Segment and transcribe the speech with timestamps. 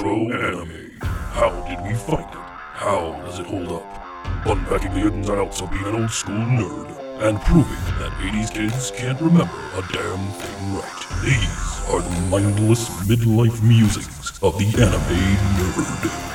[0.00, 0.90] Retro anime.
[1.02, 2.40] How did we find it?
[2.72, 4.46] How does it hold up?
[4.46, 6.88] Unpacking the ins and outs of being an old school nerd
[7.20, 11.06] and proving that 80s kids can't remember a damn thing right.
[11.22, 16.30] These are the mindless midlife musings of the anime nerd.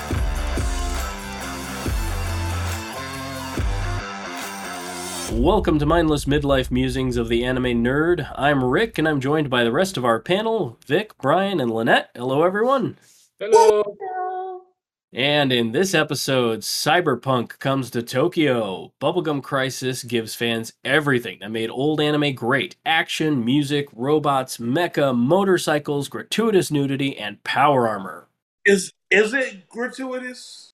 [5.42, 8.32] Welcome to Mindless Midlife Musings of the Anime Nerd.
[8.36, 12.12] I'm Rick, and I'm joined by the rest of our panel Vic, Brian, and Lynette.
[12.14, 12.98] Hello, everyone.
[13.38, 13.84] Hello.
[15.12, 18.94] And in this episode, Cyberpunk comes to Tokyo.
[19.02, 26.08] Bubblegum Crisis gives fans everything that made old anime great action, music, robots, mecha, motorcycles,
[26.08, 28.30] gratuitous nudity, and power armor.
[28.64, 30.72] Is is it gratuitous?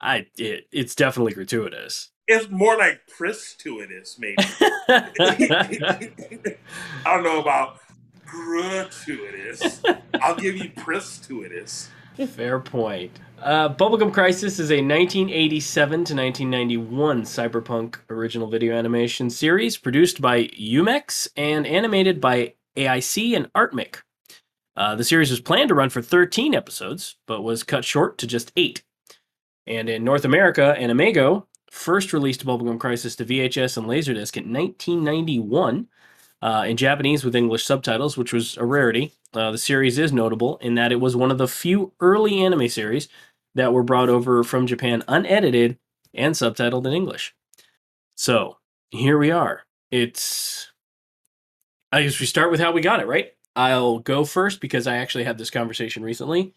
[0.00, 2.10] I it, It's definitely gratuitous.
[2.28, 4.36] It's more like gratuitous, maybe.
[4.88, 6.60] I
[7.06, 7.80] don't know about
[8.24, 9.82] gratuitous.
[10.22, 11.90] I'll give you gratuitous.
[12.14, 13.18] Fair point.
[13.42, 20.44] Uh, Bubblegum Crisis is a 1987 to 1991 cyberpunk original video animation series produced by
[20.48, 24.02] Youmex and animated by AIC and Artmic.
[24.76, 28.26] Uh, the series was planned to run for 13 episodes, but was cut short to
[28.26, 28.82] just eight.
[29.66, 35.88] And in North America, AnimEigo first released Bubblegum Crisis to VHS and Laserdisc in 1991
[36.42, 39.12] uh, in Japanese with English subtitles, which was a rarity.
[39.36, 42.68] Uh, the series is notable in that it was one of the few early anime
[42.68, 43.08] series
[43.54, 45.78] that were brought over from Japan unedited
[46.12, 47.34] and subtitled in English.
[48.14, 48.58] So
[48.90, 49.62] here we are.
[49.90, 50.70] It's.
[51.92, 53.32] I guess we start with how we got it, right?
[53.54, 56.54] I'll go first because I actually had this conversation recently,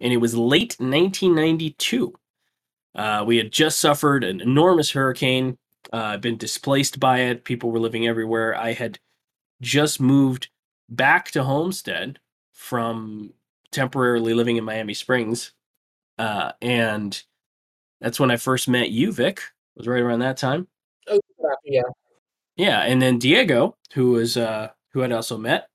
[0.00, 2.14] and it was late 1992.
[2.94, 5.58] Uh, we had just suffered an enormous hurricane,
[5.92, 7.44] uh, been displaced by it.
[7.44, 8.56] People were living everywhere.
[8.56, 9.00] I had
[9.60, 10.48] just moved
[10.90, 12.18] back to Homestead
[12.52, 13.32] from
[13.70, 15.52] temporarily living in Miami Springs.
[16.18, 17.22] Uh, and
[18.00, 19.40] that's when I first met you, Vic.
[19.76, 20.66] Was right around that time.
[21.08, 21.20] Oh,
[21.64, 21.82] yeah.
[22.56, 25.68] Yeah, and then Diego, who was uh, who I'd also met,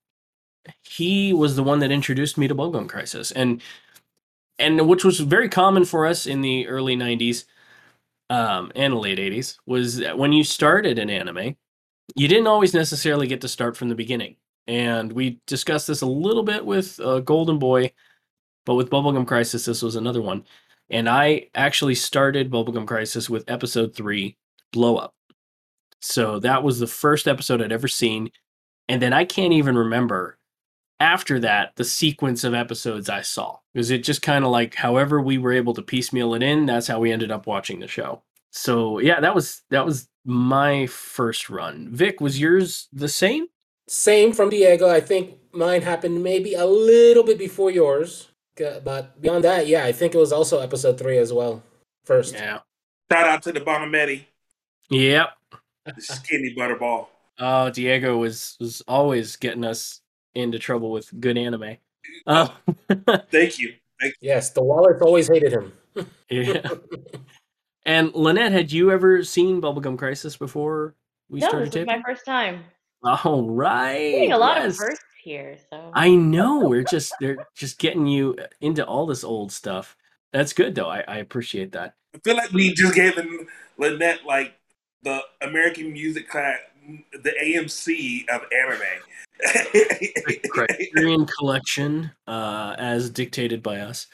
[0.82, 3.60] he was the one that introduced me to Bubblegum Crisis, and
[4.58, 7.44] and which was very common for us in the early '90s
[8.30, 11.56] um, and the late '80s was that when you started an anime,
[12.14, 14.36] you didn't always necessarily get to start from the beginning.
[14.66, 17.92] And we discussed this a little bit with uh, Golden Boy,
[18.64, 20.44] but with Bubblegum Crisis, this was another one.
[20.90, 24.36] And I actually started Bubblegum Crisis with episode three,
[24.72, 25.14] Blow Up.
[26.00, 28.30] So that was the first episode I'd ever seen.
[28.88, 30.38] And then I can't even remember
[31.00, 33.58] after that the sequence of episodes I saw.
[33.72, 36.86] Because it just kind of like however we were able to piecemeal it in, that's
[36.86, 38.22] how we ended up watching the show.
[38.50, 41.88] So yeah, that was that was my first run.
[41.92, 43.46] Vic, was yours the same?
[43.88, 44.88] Same from Diego.
[44.88, 48.28] I think mine happened maybe a little bit before yours.
[48.56, 51.62] But beyond that, yeah, I think it was also episode three as well.
[52.04, 52.34] First.
[52.34, 52.60] Yeah.
[53.12, 54.24] Shout out to the Bonometti.
[54.90, 55.28] Yep.
[55.84, 57.08] The skinny butterball.
[57.38, 60.00] Oh, Diego was was always getting us
[60.34, 61.76] into trouble with good anime.
[62.26, 62.48] Uh,
[63.30, 63.74] Thank you.
[64.00, 64.28] Thank you.
[64.28, 65.72] Yes, the Wallets always hated him.
[66.30, 66.68] yeah.
[67.86, 70.96] And Lynette, had you ever seen Bubblegum Crisis before
[71.30, 72.02] we no, started this is taping?
[72.02, 72.64] my first time.
[73.06, 74.12] All right.
[74.12, 74.72] Doing a lot yes.
[74.72, 76.58] of firsts here, so I know.
[76.68, 79.96] We're just they're just getting you into all this old stuff.
[80.32, 80.88] That's good though.
[80.88, 81.94] I, I appreciate that.
[82.14, 83.14] I feel like we just gave
[83.78, 84.54] Lynette like
[85.02, 86.58] the American music class,
[87.12, 88.80] the AMC of anime.
[89.72, 94.06] The Criterion collection, uh, as dictated by us.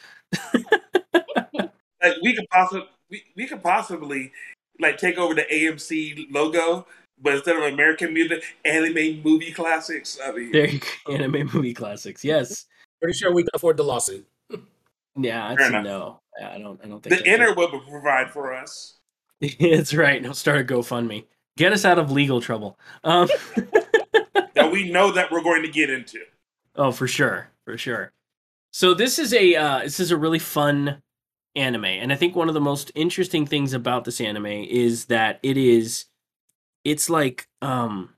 [0.52, 4.32] like we could possibly we, we could possibly
[4.80, 6.86] like take over the AMC logo,
[7.20, 10.18] but instead of American music, anime movie classics.
[10.24, 11.12] I mean, There you go.
[11.14, 12.24] Anime movie classics.
[12.24, 12.66] Yes.
[13.00, 14.26] Pretty sure we can afford the lawsuit.
[15.14, 16.20] Yeah, I'd say no.
[16.42, 18.94] I don't I don't think the I inner will provide for us.
[19.42, 20.22] it's right.
[20.22, 21.26] He'll start a GoFundMe.
[21.58, 22.78] Get us out of legal trouble.
[23.04, 23.28] Um
[24.54, 26.20] that we know that we're going to get into.
[26.76, 28.12] Oh, for sure, for sure.
[28.72, 31.02] So this is a uh, this is a really fun
[31.54, 35.38] anime, and I think one of the most interesting things about this anime is that
[35.42, 36.06] it is,
[36.84, 38.10] it's like, um,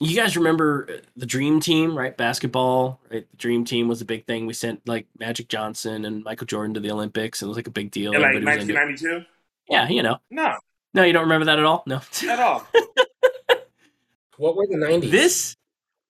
[0.00, 2.16] you guys remember uh, the Dream Team, right?
[2.16, 3.26] Basketball, right?
[3.30, 4.46] The Dream Team was a big thing.
[4.46, 7.42] We sent like Magic Johnson and Michael Jordan to the Olympics.
[7.42, 8.12] It was like a big deal.
[8.12, 8.84] In like Everybody was into it.
[8.84, 9.26] 1992?
[9.68, 10.16] Yeah, you know.
[10.30, 10.56] No,
[10.94, 11.84] No, you don't remember that at all.
[11.86, 12.00] No.
[12.28, 12.66] at all.
[14.40, 15.10] What were the 90s?
[15.10, 15.56] this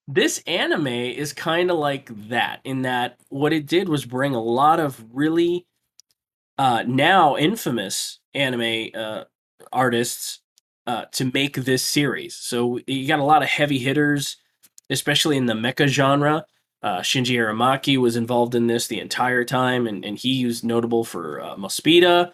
[0.07, 4.41] this anime is kind of like that in that what it did was bring a
[4.41, 5.67] lot of really
[6.57, 9.25] uh now infamous anime uh
[9.73, 10.39] artists
[10.87, 14.37] uh to make this series so you got a lot of heavy hitters
[14.89, 16.45] especially in the mecha genre
[16.83, 21.03] Uh, Shinji Aramaki was involved in this the entire time, and, and he was notable
[21.03, 22.31] for uh, Mospeada,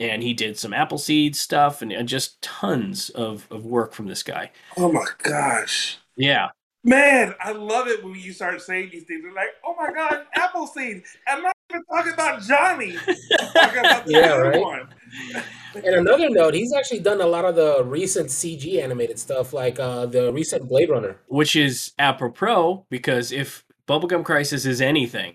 [0.00, 4.24] and he did some Appleseed stuff, and, and just tons of, of work from this
[4.24, 4.50] guy.
[4.76, 5.98] Oh my gosh.
[6.16, 6.48] Yeah,
[6.82, 9.22] Man, I love it when you start saying these things.
[9.22, 11.02] They're like, oh my God, Appleseed.
[11.26, 12.98] I'm not even talking about Johnny.
[13.40, 14.60] I'm talking about the Yeah, other right?
[14.60, 14.88] one.
[15.74, 19.78] And another note, he's actually done a lot of the recent CG animated stuff, like
[19.80, 21.16] uh, the recent Blade Runner.
[21.28, 25.34] which is apropos because if Bubblegum Crisis is anything,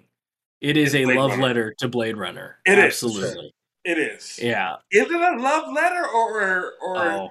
[0.62, 1.44] it is It's a Blade love Runner.
[1.44, 2.58] letter to Blade Runner.
[2.66, 2.86] It is.
[2.86, 3.54] Absolutely.
[3.86, 4.40] It is.
[4.42, 4.76] Yeah.
[4.92, 7.30] Is it a love letter or or Oh,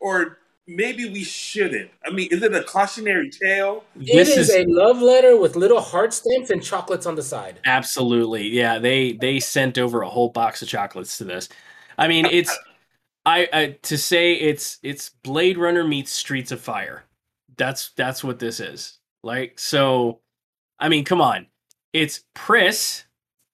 [0.00, 1.90] or maybe we shouldn't?
[2.06, 3.84] I mean, is it a cautionary tale?
[3.94, 7.22] this it is, is a love letter with little heart stamps and chocolates on the
[7.22, 7.60] side.
[7.66, 8.78] absolutely yeah.
[8.78, 11.48] They they sent over a whole box of chocolates to this.
[12.02, 12.58] I mean, it's
[13.24, 17.04] I, I to say it's it's Blade Runner meets Streets of Fire.
[17.56, 18.98] That's that's what this is.
[19.22, 20.18] Like so,
[20.80, 21.46] I mean, come on.
[21.92, 23.04] It's Pris,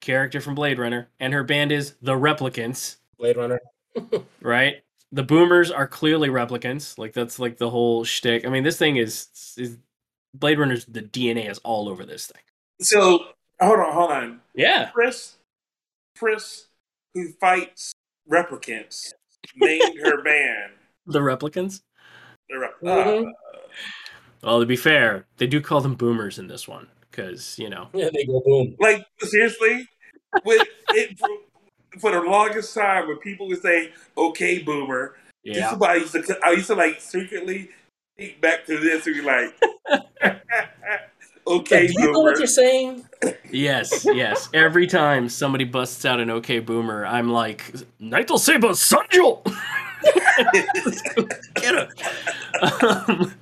[0.00, 2.96] character from Blade Runner, and her band is the Replicants.
[3.18, 3.60] Blade Runner.
[4.40, 4.76] right?
[5.12, 6.96] The boomers are clearly replicants.
[6.96, 8.46] Like that's like the whole shtick.
[8.46, 9.28] I mean, this thing is,
[9.58, 9.76] is
[10.32, 12.42] Blade Runner's the DNA is all over this thing.
[12.80, 13.26] So
[13.60, 14.40] hold on, hold on.
[14.54, 14.88] Yeah.
[14.94, 15.36] Pris,
[16.14, 16.68] Pris,
[17.12, 17.92] who fights
[18.30, 19.12] replicants,
[19.56, 20.72] named her band.
[21.06, 21.80] The replicants.
[22.50, 23.26] The rep- Mhm.
[23.26, 23.58] uh,
[24.42, 27.88] Well, to be fair, they do call them boomers in this one because you know.
[27.94, 28.76] Yeah, they go boom.
[28.78, 29.88] like seriously,
[30.44, 31.28] with it for,
[31.98, 35.74] for the longest time, when people would say "Okay, Boomer," Yeah.
[35.74, 37.70] about I used to I used to like secretly
[38.18, 39.54] think back to this and be like,
[41.48, 43.04] "Okay, Do you know what you're saying?
[43.50, 44.06] Yes.
[44.12, 44.48] Yes.
[44.54, 49.42] Every time somebody busts out an okay boomer, I'm like, Naito Seba Sanjo.
[51.54, 51.88] Get her.
[52.62, 53.34] Um,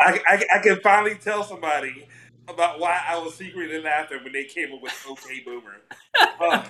[0.00, 2.06] I, I, I can finally tell somebody
[2.48, 5.76] about why I was secretly laughing when they came up with "Okay, Boomer."
[6.40, 6.66] Uh,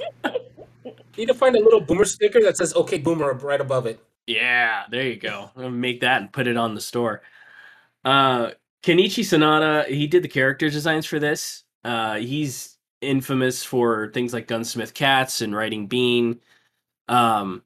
[0.84, 4.00] You need to find a little boomer sticker that says "Okay, Boomer" right above it.
[4.26, 5.50] Yeah, there you go.
[5.56, 7.22] I'm gonna make that and put it on the store.
[8.04, 8.50] Uh
[8.82, 11.64] Kenichi Sonoda, he did the character designs for this.
[11.84, 16.40] Uh he's infamous for things like Gunsmith Cats and Riding Bean.
[17.08, 17.62] Um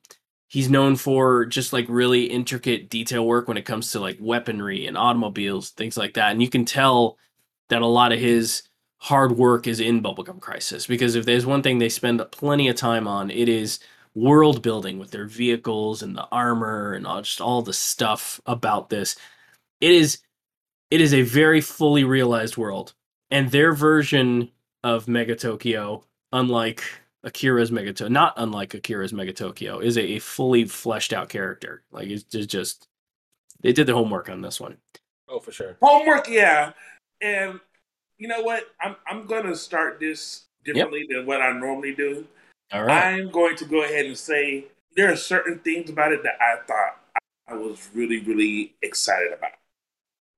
[0.49, 4.87] he's known for just like really intricate detail work when it comes to like weaponry
[4.87, 6.33] and automobiles, things like that.
[6.33, 7.19] And you can tell
[7.69, 8.63] that a lot of his
[8.99, 12.77] hard work is in Bubblegum Crisis because if there's one thing they spend plenty of
[12.77, 13.81] time on, it is
[14.15, 18.89] world building with their vehicles and the armor and all, just all the stuff about
[18.91, 19.17] this.
[19.81, 20.19] It is
[20.91, 22.95] it is a very fully realized world,
[23.31, 24.51] and their version
[24.85, 26.83] of Mega Tokyo, unlike
[27.25, 31.83] Akira's Mega Tokyo, not unlike Akira's Mega Tokyo, is a, a fully fleshed out character.
[31.91, 32.89] Like it's just, just
[33.61, 34.77] they did the homework on this one.
[35.29, 35.77] Oh, for sure.
[35.83, 36.73] homework, yeah.
[37.21, 37.59] And
[38.19, 38.65] you know what?
[38.81, 42.27] I'm I'm gonna start this differently than what I normally do.
[42.73, 44.67] All right, I'm going to go ahead and say
[44.97, 47.01] there are certain things about it that I thought
[47.49, 49.53] I was really, really excited about.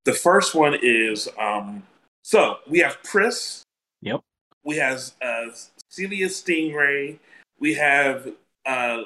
[0.05, 1.83] The first one is um,
[2.23, 3.62] so we have Pris.
[4.03, 4.21] Yep.
[4.65, 5.47] We have uh,
[5.91, 7.19] Sylia Stingray.
[7.59, 8.29] We have
[8.67, 9.03] uh,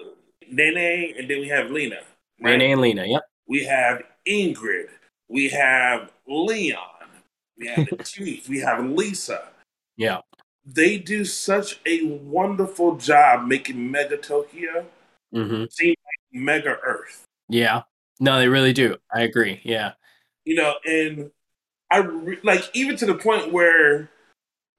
[0.51, 2.01] Nene, and then we have Lena.
[2.41, 2.53] right?
[2.53, 3.07] Renee and Lena.
[3.07, 3.23] Yep.
[3.49, 4.89] We have Ingrid.
[5.29, 6.79] We have Leon.
[7.59, 8.49] We have the Chief.
[8.49, 9.49] We have Lisa.
[9.97, 10.19] Yeah.
[10.65, 14.87] They do such a wonderful job making Mega Tokyo
[15.33, 17.25] hmm seem like Mega Earth.
[17.49, 17.83] Yeah.
[18.21, 18.97] No, they really do.
[19.13, 19.61] I agree.
[19.65, 19.93] Yeah.
[20.45, 21.31] You know, and
[21.91, 24.11] I re- like even to the point where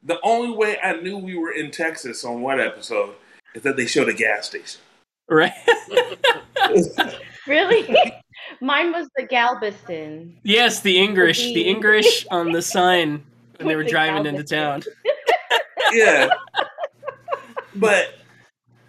[0.03, 3.15] the only way I knew we were in Texas on one episode
[3.55, 4.81] is that they showed a gas station.
[5.29, 5.53] Right.
[7.45, 7.93] Really?
[8.61, 10.37] Mine was the Galveston.
[10.43, 13.23] Yes, the English, the The- English on the sign
[13.57, 14.83] when they were the driving into town.
[15.91, 16.29] Yeah.
[17.75, 18.15] But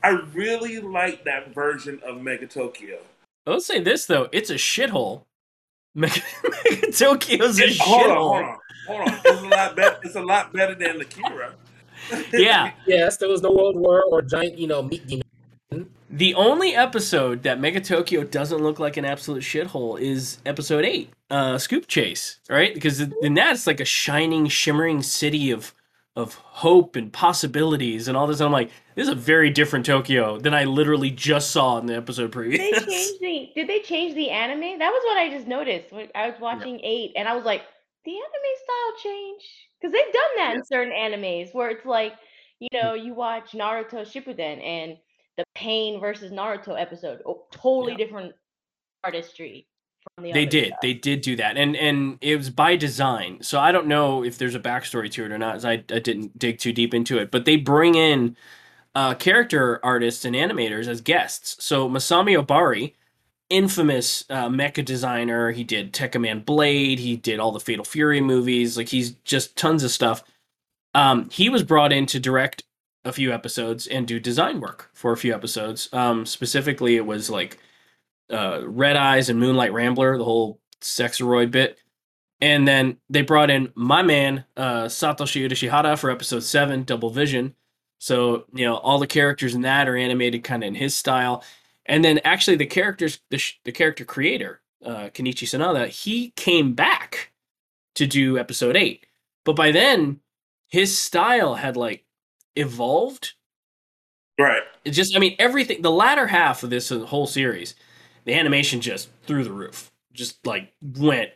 [0.02, 2.98] I really like that version of Mega Tokyo.
[3.46, 5.24] I'll say this though, it's a shithole.
[5.94, 6.20] Mega,
[6.64, 9.20] Mega Tokyo's a It- hold on, hold on, hold on.
[9.24, 9.98] It's a lot better.
[10.02, 11.54] It's a lot better than Akira.
[12.32, 15.88] Yeah, Yes, there was no World War or giant, you know, meat demon.
[16.10, 21.10] the only episode that Mega Tokyo doesn't look like an absolute shithole is episode eight,
[21.30, 22.74] uh, Scoop Chase, right?
[22.74, 25.72] Because in that it's like a shining, shimmering city of
[26.16, 28.38] of hope and possibilities and all this.
[28.40, 31.86] And I'm like, this is a very different Tokyo than I literally just saw in
[31.86, 32.60] the episode Did previous.
[32.60, 33.52] they change the?
[33.54, 34.78] Did they change the anime?
[34.78, 37.62] That was what I just noticed when I was watching eight, and I was like,
[38.04, 38.22] the anime
[38.62, 39.42] style change
[39.80, 42.12] because they've done that in certain animes where it's like,
[42.60, 42.82] you mm.
[42.82, 44.96] know, you watch Naruto Shippuden and
[45.36, 47.98] the Pain versus Naruto episode, oh, totally Yeah.
[47.98, 48.34] different
[49.02, 49.66] artistry
[50.22, 50.68] the They did.
[50.68, 50.78] stuff.
[50.82, 53.38] They did do that, and and it was by design.
[53.42, 55.56] So I don't know if there's a backstory to it or not.
[55.56, 58.36] As I, I didn't dig too deep into it, but they bring in
[58.94, 61.62] uh, character artists and animators as guests.
[61.64, 62.94] So Masami Obari,
[63.50, 67.00] infamous uh, mecha designer, he did Tekkaman Blade.
[67.00, 68.76] He did all the Fatal Fury movies.
[68.76, 70.22] Like he's just tons of stuff.
[70.94, 72.62] Um, he was brought in to direct
[73.04, 75.88] a few episodes and do design work for a few episodes.
[75.92, 77.58] Um, specifically, it was like
[78.30, 81.78] uh, Red Eyes and Moonlight Rambler, the whole Sexeroid bit.
[82.40, 87.54] And then they brought in my man, uh, Satoshi Urushihara for episode seven, Double Vision.
[87.98, 91.42] So, you know, all the characters in that are animated kind of in his style.
[91.86, 96.74] And then actually the characters, the, sh- the character creator, uh, Kenichi Sonoda, he came
[96.74, 97.32] back
[97.94, 99.06] to do episode eight.
[99.44, 100.20] But by then,
[100.68, 102.04] his style had like
[102.56, 103.34] evolved
[104.38, 104.62] Right.
[104.84, 107.76] it just i mean everything the latter half of this whole series
[108.24, 109.90] the animation just through the roof.
[110.12, 111.30] Just like went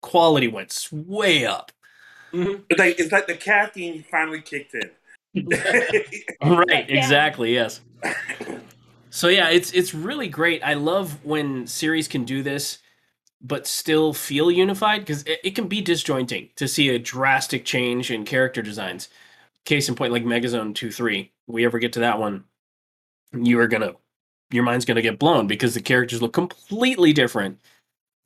[0.00, 1.72] quality went way up.
[2.32, 2.62] Mm-hmm.
[2.70, 4.90] It's like it's like the caffeine finally kicked in.
[6.42, 7.80] right exactly yes.
[9.10, 10.62] So yeah it's it's really great.
[10.62, 12.78] I love when series can do this
[13.44, 18.10] but still feel unified because it, it can be disjointing to see a drastic change
[18.10, 19.08] in character designs.
[19.64, 22.44] Case in point like megazone 2 3 we ever get to that one
[23.32, 23.94] you are gonna
[24.52, 27.58] your mind's gonna get blown because the characters look completely different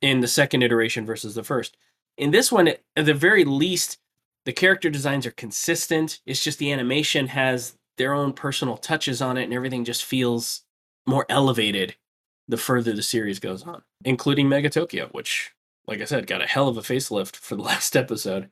[0.01, 1.77] in the second iteration versus the first.
[2.17, 3.97] In this one at the very least
[4.45, 6.21] the character designs are consistent.
[6.25, 10.61] It's just the animation has their own personal touches on it and everything just feels
[11.05, 11.95] more elevated
[12.47, 15.53] the further the series goes on including mega tokyo which
[15.85, 18.49] like i said got a hell of a facelift for the last episode.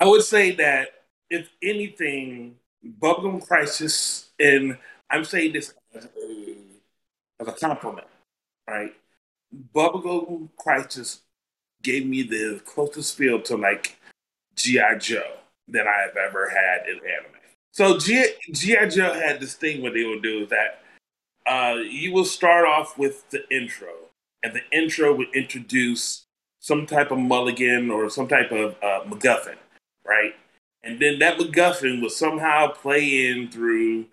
[0.00, 0.88] I would say that
[1.28, 2.56] if anything,
[3.00, 4.78] Bubblegum Crisis, and
[5.10, 6.08] I'm saying this as a,
[7.40, 8.06] as a compliment,
[8.68, 8.94] right?
[9.74, 11.20] Bubblegum Crisis
[11.82, 13.98] gave me the closest feel to like
[14.56, 14.98] G.I.
[14.98, 15.36] Joe
[15.68, 17.40] that I have ever had in anime.
[17.72, 18.86] So G.I.
[18.88, 20.82] Joe had this thing where they would do is that
[21.46, 23.92] uh, you will start off with the intro,
[24.42, 26.26] and the intro would introduce
[26.60, 29.56] some type of mulligan or some type of uh, MacGuffin,
[30.06, 30.34] right?
[30.82, 34.06] And then that MacGuffin would somehow play in through.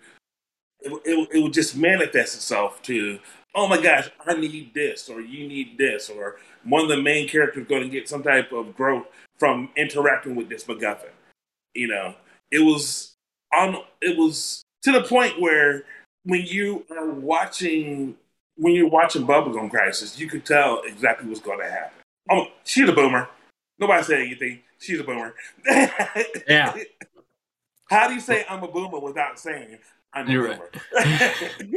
[0.80, 3.18] It, it, it would just manifest itself to,
[3.54, 7.28] oh my gosh, I need this, or you need this, or one of the main
[7.28, 9.06] characters going to get some type of growth
[9.38, 11.10] from interacting with this MacGuffin.
[11.74, 12.14] You know,
[12.50, 13.14] it was
[13.52, 13.78] on.
[14.00, 15.84] It was to the point where
[16.24, 18.16] when you are watching
[18.56, 21.98] when you're watching Bubblegum Crisis, you could tell exactly what's going to happen.
[22.30, 23.28] Oh, she's a boomer.
[23.78, 24.60] Nobody said anything.
[24.78, 25.34] She's a boomer.
[26.48, 26.76] Yeah.
[27.88, 29.78] How do you say I'm a boomer without saying
[30.18, 30.60] I'm You're right.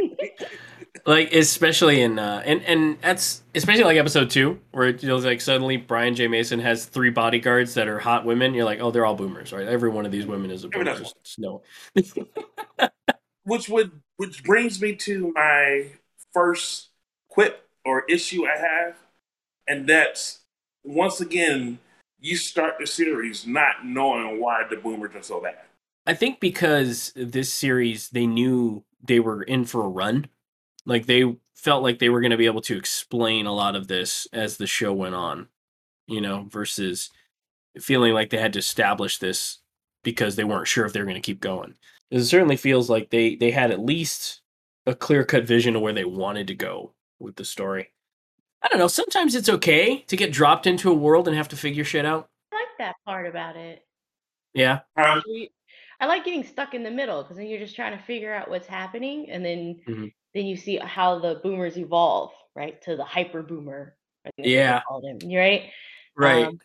[1.06, 5.42] like especially in uh and and that's especially like episode two where it feels like
[5.42, 6.28] suddenly brian j.
[6.28, 8.54] Mason has three bodyguards that are hot women.
[8.54, 9.68] You're like oh they're all boomers right?
[9.68, 11.02] Every one of these women is a boomer.
[11.38, 11.62] no.
[13.44, 15.88] Which would which brings me to my
[16.32, 16.90] first
[17.28, 18.96] quip or issue I have,
[19.68, 20.42] and that's
[20.84, 21.80] once again
[22.20, 25.58] you start the series not knowing why the boomers are so bad.
[26.06, 30.28] I think because this series, they knew they were in for a run.
[30.86, 33.88] Like they felt like they were going to be able to explain a lot of
[33.88, 35.48] this as the show went on,
[36.08, 37.10] you know, versus
[37.80, 39.60] feeling like they had to establish this
[40.04, 41.76] because they weren't sure if they were going to keep going.
[42.10, 44.42] It certainly feels like they they had at least
[44.88, 47.90] a clear cut vision of where they wanted to go with the story.
[48.64, 48.88] I don't know.
[48.88, 52.28] Sometimes it's okay to get dropped into a world and have to figure shit out.
[52.52, 53.86] I like that part about it.
[54.54, 54.80] Yeah.
[54.98, 55.52] Um, We-
[56.02, 58.50] I like getting stuck in the middle because then you're just trying to figure out
[58.50, 60.12] what's happening, and then Mhm.
[60.34, 63.96] then you see how the boomers evolve, right, to the hyper boomer.
[64.26, 65.30] I think that's what they Yeah.
[65.30, 65.72] you right?
[66.16, 66.46] Right.
[66.48, 66.60] Um,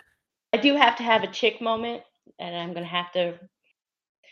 [0.52, 2.02] I do have to have a chick moment,
[2.38, 3.38] and I'm gonna have to.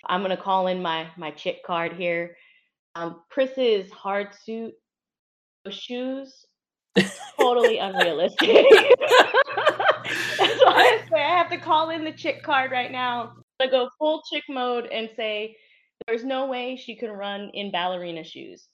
[0.06, 2.37] I'm gonna call in my my chick card here.
[2.94, 4.75] Um, Chris's hard suit
[5.70, 6.46] shoes,
[7.37, 8.49] totally unrealistic.
[10.38, 13.34] That's why I say I have to call in the chick card right now.
[13.61, 15.56] I go full chick mode and say,
[16.06, 18.68] "There's no way she can run in ballerina shoes."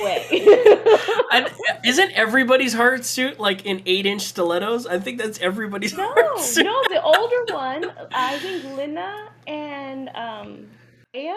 [0.00, 0.26] Way.
[1.32, 1.50] And
[1.84, 4.86] isn't everybody's hard suit like in eight inch stilettos?
[4.86, 6.64] I think that's everybody's No, hard suit.
[6.64, 10.66] no, the older one, I think Lina and um
[11.14, 11.34] Aya.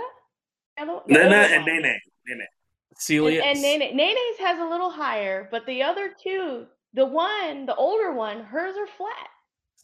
[0.78, 1.66] the older Lena and.
[1.66, 1.96] Nene.
[2.28, 2.48] Nene.
[3.00, 3.42] Sylia.
[3.44, 7.76] And, and Nene, Nene's has a little higher, but the other two, the one, the
[7.76, 9.28] older one, hers are flat.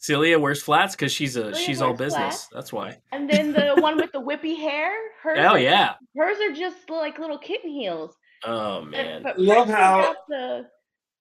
[0.02, 2.46] Sylia wears flats because she's a Sylia she's all business.
[2.46, 2.48] flats.
[2.52, 2.98] That's why.
[3.12, 4.92] And then the one with the whippy hair,
[5.22, 5.94] hers Oh are, yeah.
[6.16, 8.16] hers are just like little kitten heels.
[8.44, 9.22] Oh man.
[9.22, 10.66] But Love how- got the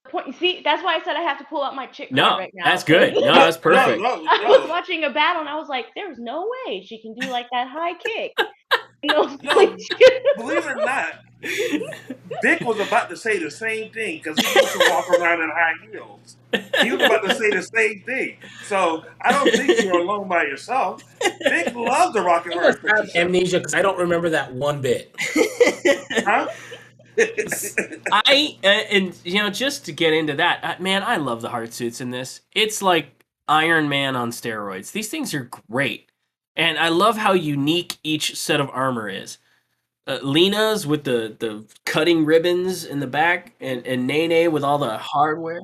[0.10, 0.36] point.
[0.36, 2.66] See, that's why I said I have to pull out my chick No, right now.
[2.66, 3.14] that's good.
[3.14, 4.02] No, that's perfect.
[4.02, 4.32] No, no, no.
[4.32, 7.28] I was watching a battle and I was like, "There's no way she can do
[7.30, 8.34] like that high kick."
[9.04, 9.54] You know, No.
[9.56, 9.80] like,
[10.38, 14.74] Believe it or not, Vic was about to say the same thing because he used
[14.74, 16.38] to walk around in high heels.
[16.82, 18.38] He was about to say the same thing.
[18.66, 21.04] So I don't think you're alone by yourself.
[21.22, 22.74] Dick loves the rock and I roll.
[22.84, 25.16] must amnesia because I don't remember that one bit.
[26.26, 26.48] Huh?
[28.12, 31.50] I uh, and you know just to get into that, uh, man, I love the
[31.50, 32.42] hard suits in this.
[32.54, 34.92] It's like Iron Man on steroids.
[34.92, 36.10] These things are great,
[36.56, 39.38] and I love how unique each set of armor is.
[40.08, 44.78] Uh, Lena's with the the cutting ribbons in the back, and and Nene with all
[44.78, 45.62] the hardware.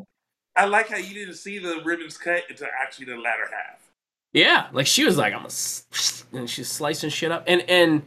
[0.56, 3.79] I like how you didn't see the ribbons cut until actually the latter half.
[4.34, 8.03] Yeah, like she was like, I'm a, and she's slicing shit up, and and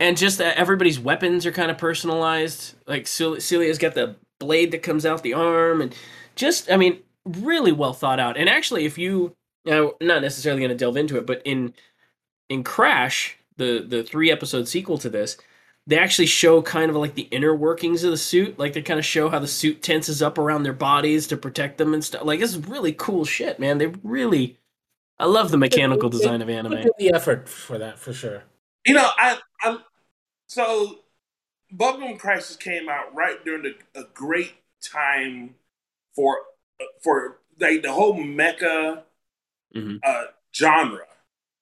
[0.00, 2.74] and just uh, everybody's weapons are kind of personalized.
[2.86, 5.94] Like Cel- Sylia's got the blade that comes out the arm, and
[6.34, 8.36] just I mean, really well thought out.
[8.36, 11.74] And actually, if you, know, not necessarily going to delve into it, but in
[12.48, 15.36] in Crash, the the three episode sequel to this,
[15.86, 18.58] they actually show kind of like the inner workings of the suit.
[18.58, 21.78] Like they kind of show how the suit tenses up around their bodies to protect
[21.78, 22.24] them and stuff.
[22.24, 23.78] Like it's really cool shit, man.
[23.78, 24.58] They really,
[25.18, 26.84] I love the mechanical design of anime.
[26.98, 28.44] The effort for that for sure.
[28.86, 29.78] You know, I, I
[30.46, 31.00] so
[31.74, 35.54] Bubblegum Crisis came out right during the, a great time
[36.14, 36.38] for
[37.02, 39.02] for like the whole mecha
[39.74, 39.98] Mhm.
[40.04, 40.24] uh,
[40.54, 41.04] genre.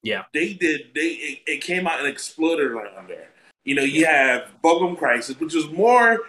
[0.02, 0.24] Yeah.
[0.34, 0.92] they did.
[0.94, 3.28] They it, it came out and exploded around there.
[3.64, 6.20] You know, you have Bubblegum Crisis, which is more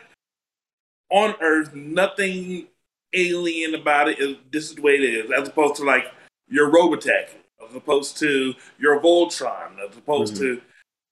[1.09, 2.67] on Earth, nothing
[3.13, 4.51] alien about it.
[4.51, 6.05] This is the way it is, as opposed to like
[6.47, 7.29] your Robotech,
[7.67, 10.39] as opposed to your Voltron, as opposed Mhm.
[10.39, 10.61] to.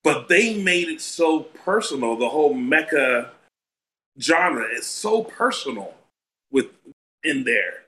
[0.04, 2.16] But they made it so personal.
[2.16, 3.30] The whole mecha
[4.20, 5.96] genre is so personal
[6.52, 6.68] with
[7.24, 7.86] in there.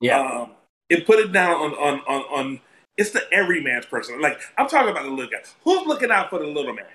[0.00, 0.20] Yeah.
[0.20, 0.52] Um,
[0.88, 2.60] it put it down on on on, on
[2.96, 4.20] it's the everyman's person.
[4.20, 5.42] Like I'm talking about the little guy.
[5.64, 6.86] Who's looking out for the little man?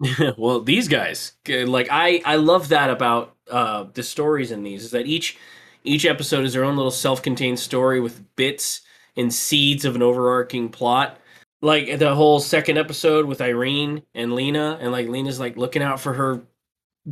[0.38, 4.90] well, these guys, like I, I love that about uh, the stories in these is
[4.92, 5.36] that each
[5.84, 8.82] each episode is their own little self-contained story with bits
[9.16, 11.18] and seeds of an overarching plot.
[11.60, 16.00] Like the whole second episode with Irene and Lena, and like Lena's like looking out
[16.00, 16.42] for her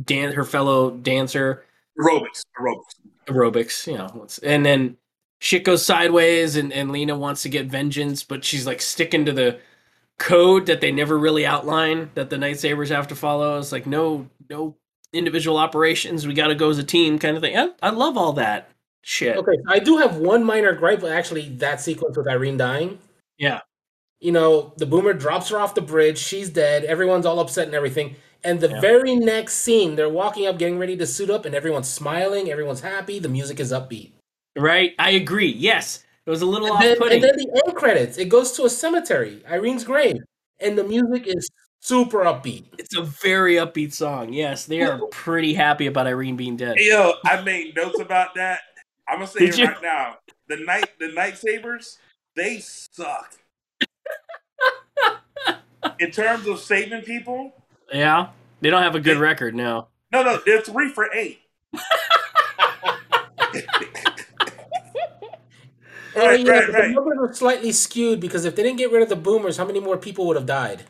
[0.05, 1.65] dan- her fellow dancer
[1.99, 2.95] Aerobics, aerobics.
[3.27, 4.97] aerobics, you know, and then
[5.39, 9.33] shit goes sideways and, and Lena wants to get vengeance, but she's like sticking to
[9.33, 9.59] the
[10.19, 13.59] code that they never really outline that the Knight Sabers have to follow.
[13.59, 14.75] It's like no no
[15.13, 16.25] individual operations.
[16.27, 17.57] We gotta go as a team kind of thing.
[17.57, 18.69] I, I love all that
[19.03, 19.37] shit.
[19.37, 21.03] Okay, I do have one minor gripe.
[21.03, 22.99] Actually, that sequence with Irene dying.
[23.37, 23.61] Yeah.
[24.19, 26.17] You know, the boomer drops her off the bridge.
[26.17, 26.83] She's dead.
[26.85, 28.15] Everyone's all upset and everything.
[28.43, 28.81] And the Yeah.
[28.81, 32.49] very next scene, they're walking up, getting ready to suit up, and everyone's smiling.
[32.49, 33.19] Everyone's happy.
[33.19, 34.11] The music is upbeat.
[34.57, 34.93] Right?
[34.97, 35.51] I agree.
[35.51, 36.03] Yes.
[36.27, 37.13] It was a little off putting.
[37.13, 40.17] and then the end credits, it goes to a cemetery, Irene's grave,
[40.59, 42.65] and the music is super upbeat.
[42.77, 44.33] It's a very upbeat song.
[44.33, 46.75] Yes, they are pretty happy about Irene being dead.
[46.79, 48.59] Yo, I made notes about that.
[49.07, 49.65] I'm gonna say Did it you?
[49.67, 50.17] right now.
[50.49, 51.97] The night, the Knight Sabers,
[52.35, 53.33] they suck.
[55.99, 57.53] In terms of saving people,
[57.93, 58.29] Yeah.
[58.59, 59.87] They don't have a good record now.
[60.11, 61.39] no, no, they're three for eight.
[66.17, 68.91] Or, Right, you know, right, the numbers are slightly skewed because if they didn't get
[68.91, 70.83] rid of the boomers, how many more people would have died?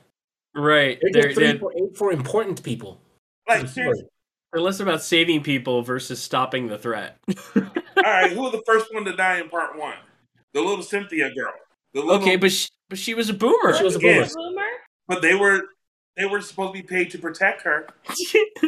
[0.55, 0.97] Right.
[1.01, 3.01] They're, They're, three they're, for eight for important people.
[3.47, 4.05] Like seriously.
[4.51, 7.17] they're less about saving people versus stopping the threat.
[7.55, 7.63] All
[8.03, 9.95] right, who was the first one to die in part one?
[10.53, 11.53] The little Cynthia girl.
[11.93, 13.75] The little, okay, but she, but she was a boomer.
[13.75, 14.27] She was a boomer.
[14.33, 14.63] Boomer?
[15.07, 15.63] but they were
[16.15, 17.87] they were supposed to be paid to protect her.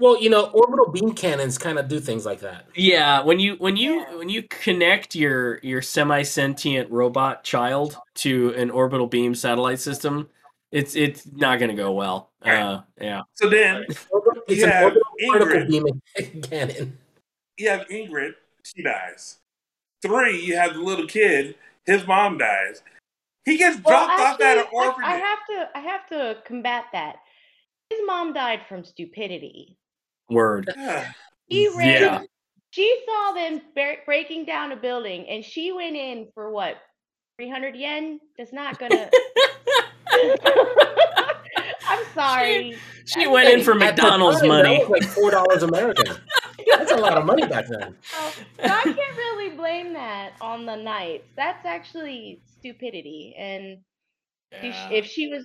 [0.00, 2.66] Well, you know, orbital beam cannons kind of do things like that.
[2.74, 8.54] yeah, when you when you when you connect your your semi sentient robot child to
[8.54, 10.28] an orbital beam satellite system,
[10.70, 12.30] it's it's not gonna go well.
[12.42, 13.22] Uh, yeah.
[13.34, 14.06] So then It's
[14.62, 14.96] Yeah, an
[15.30, 15.68] orbital Ingrid.
[15.68, 16.98] beam cannon.
[17.56, 19.38] you have Ingrid, she dies.
[20.00, 21.56] Three, you have the little kid,
[21.86, 22.82] his mom dies.
[23.44, 25.08] He gets Well, dropped off at an actually, I- orphanage.
[25.10, 27.16] I have to I have to combat that.
[27.90, 29.76] His mom died from stupidity.
[30.28, 30.72] Word.
[30.76, 31.12] Yeah.
[31.50, 32.02] Ran.
[32.02, 32.22] Yeah.
[32.70, 36.76] She saw them bre- breaking down a building, and she went in for what?
[37.38, 38.20] Three hundred yen.
[38.36, 39.08] That's not gonna.
[41.90, 42.76] I'm sorry.
[43.06, 44.78] She went in for McDonald's time, money.
[44.80, 46.16] That was like four dollars American.
[46.70, 47.96] That's a lot of money back then.
[48.02, 51.28] So, oh, so I can't really blame that on the knights.
[51.36, 53.34] That's actually stupidity.
[53.38, 53.78] And
[54.52, 55.44] if she- if she was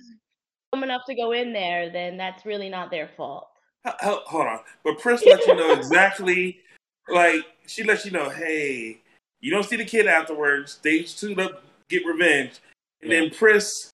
[0.72, 3.48] dumb enough to go in there, then that's really not their fault.
[3.86, 4.60] H- h- Hold on.
[4.82, 6.60] But Prince let you know exactly
[7.08, 8.98] like she lets you know, hey,
[9.40, 10.78] you don't see the kid afterwards.
[10.82, 12.60] They suit up, get revenge,
[13.02, 13.90] and then Pris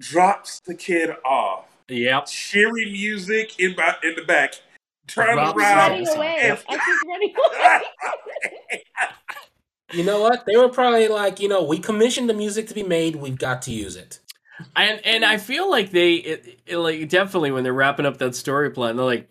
[0.00, 1.66] drops the kid off.
[1.88, 2.26] Yep.
[2.26, 4.54] Cheery music in by, in the back.
[5.06, 5.56] Turn around.
[5.56, 6.36] running away.
[6.42, 6.64] Yep.
[6.68, 7.80] And she's running away.
[9.92, 10.44] You know what?
[10.46, 13.16] They were probably like, you know, we commissioned the music to be made.
[13.16, 14.20] We've got to use it.
[14.76, 18.34] And and I feel like they it, it, like definitely when they're wrapping up that
[18.34, 19.28] story plot, they're like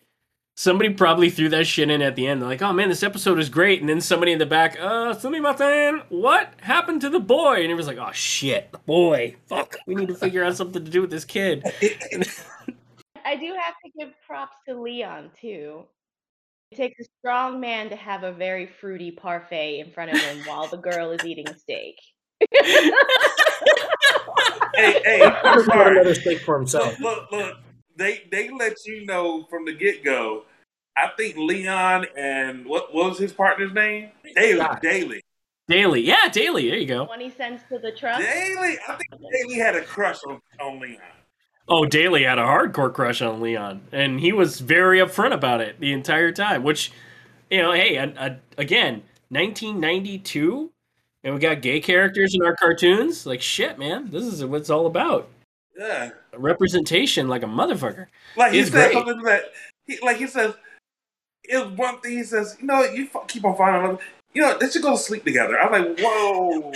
[0.60, 2.42] somebody probably threw that shit in at the end.
[2.42, 5.14] They're like, "Oh man, this episode is great," and then somebody in the back, "Uh,
[5.14, 9.78] sumimasen, what happened to the boy?" And it was like, "Oh shit, the boy, fuck,
[9.88, 11.64] we need to figure out something to do with this kid."
[13.26, 15.86] I do have to give props to Leon too.
[16.72, 20.40] It takes a strong man to have a very fruity parfait in front of him
[20.46, 21.96] while the girl is eating steak.
[24.80, 25.92] hey, hey, I'm got sorry.
[25.92, 27.00] another steak for himself.
[27.00, 27.58] Look, look, look.
[27.96, 30.46] They they let you know from the get go.
[30.98, 34.10] I think Leon and what, what was his partner's name?
[34.36, 34.60] Daley.
[34.60, 34.82] Scott.
[34.82, 35.22] Daley.
[35.68, 36.68] Daily, yeah, daily.
[36.68, 37.06] There you go.
[37.06, 38.20] Twenty cents to the truck.
[38.20, 38.78] Daley.
[38.88, 41.02] I think Daley had a crush on, on Leon.
[41.68, 45.80] Oh, Daley had a hardcore crush on Leon, and he was very upfront about it
[45.80, 46.64] the entire time.
[46.64, 46.92] Which,
[47.52, 50.72] you know, hey, I, I, again, 1992,
[51.30, 53.28] and we got gay characters in our cartoons.
[53.28, 55.30] Like shit, man, this is what it's all about.
[55.78, 56.10] Yeah.
[56.36, 58.08] Representation, like a motherfucker.
[58.36, 58.94] Like he He's said great.
[58.94, 59.44] something that
[59.86, 60.56] he like he says
[61.44, 64.02] it was one thing he says, you know, you f- keep on finding love.
[64.34, 65.60] You know, they should go to sleep together.
[65.60, 66.72] I'm like, whoa.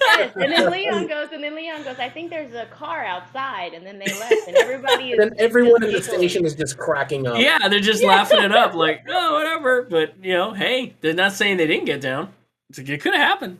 [0.00, 1.98] Yes, and then Leon goes, and then Leon goes.
[1.98, 5.18] I think there's a car outside, and then they left, and everybody is.
[5.18, 7.38] Then everyone in the station is just cracking up.
[7.38, 9.82] Yeah, they're just laughing it up, like, oh, whatever.
[9.84, 12.32] But you know, hey, they're not saying they didn't get down.
[12.68, 13.58] It's like, it could have happened.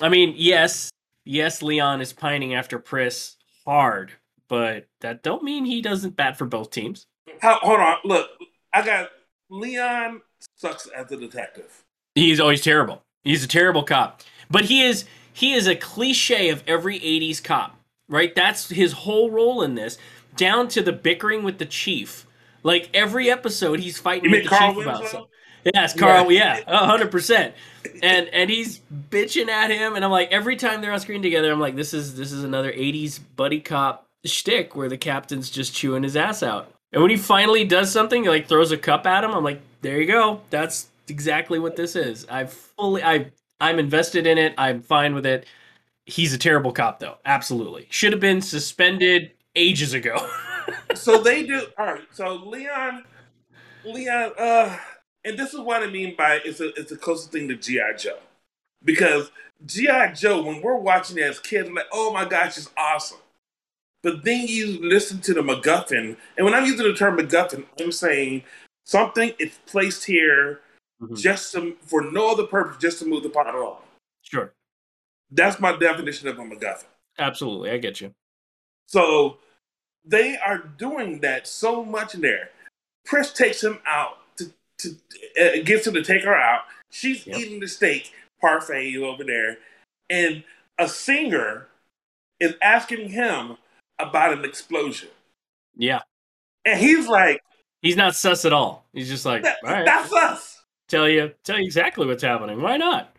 [0.00, 0.90] I mean, yes,
[1.24, 4.12] yes, Leon is pining after Pris hard,
[4.48, 7.06] but that don't mean he doesn't bat for both teams.
[7.40, 8.28] How, hold on, look,
[8.72, 9.10] I got
[9.50, 10.22] Leon
[10.56, 11.84] sucks as a detective.
[12.14, 13.02] He's always terrible.
[13.24, 14.22] He's a terrible cop.
[14.50, 17.78] But he is he is a cliche of every 80s cop,
[18.08, 18.34] right?
[18.34, 19.98] That's his whole role in this,
[20.36, 22.26] down to the bickering with the chief.
[22.62, 25.30] Like every episode he's fighting with the Carl chief about something.
[25.74, 27.54] Yes, Carl, yeah, a hundred percent.
[28.02, 31.52] And and he's bitching at him, and I'm like, every time they're on screen together,
[31.52, 35.74] I'm like, this is this is another '80s buddy cop shtick where the captain's just
[35.74, 36.72] chewing his ass out.
[36.92, 39.60] And when he finally does something, he like throws a cup at him, I'm like,
[39.82, 40.40] there you go.
[40.50, 42.26] That's exactly what this is.
[42.28, 44.54] I fully, I I'm invested in it.
[44.58, 45.46] I'm fine with it.
[46.04, 47.16] He's a terrible cop, though.
[47.24, 50.28] Absolutely, should have been suspended ages ago.
[50.94, 52.02] so they do all right.
[52.12, 53.04] So Leon,
[53.84, 54.76] Leon, uh,
[55.26, 57.80] and this is what I mean by it's a it's the closest thing to GI
[57.98, 58.18] Joe,
[58.84, 59.30] because
[59.66, 63.18] GI Joe when we're watching it as kids, we're like, oh my gosh, it's awesome.
[64.02, 67.92] But then you listen to the MacGuffin, and when I'm using the term MacGuffin, I'm
[67.92, 68.44] saying
[68.84, 70.60] something is placed here
[71.02, 71.18] Mhm.
[71.18, 73.82] just to, for no other purpose, just to move the plot along.
[74.22, 74.54] Sure,
[75.30, 76.86] That's my definition of a MacGuffin.
[77.18, 78.14] absolutely, I get you.
[78.86, 79.38] So
[80.04, 82.50] they are doing that so much in there.
[83.04, 84.18] Pris takes him out
[84.78, 86.62] to, to uh, gets him to take her out.
[86.90, 87.38] She's Yep.
[87.38, 89.58] eating the steak parfait over there,
[90.10, 90.44] and
[90.78, 91.68] a singer
[92.40, 93.56] is asking him
[93.98, 95.08] about an explosion,
[95.74, 96.00] Yeah,
[96.64, 97.40] and he's like,
[97.82, 98.86] he's not sus at all.
[98.92, 99.84] He's just like, "That- all right.
[99.86, 102.60] "That's us." tell you tell you exactly what's happening.
[102.62, 103.16] Why not?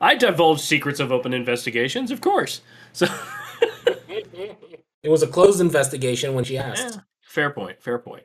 [0.00, 2.62] I divulge secrets of open investigations, of course.
[2.92, 3.06] So
[5.02, 6.94] It was a closed investigation when she asked.
[6.94, 8.24] yeah, fair point, fair point.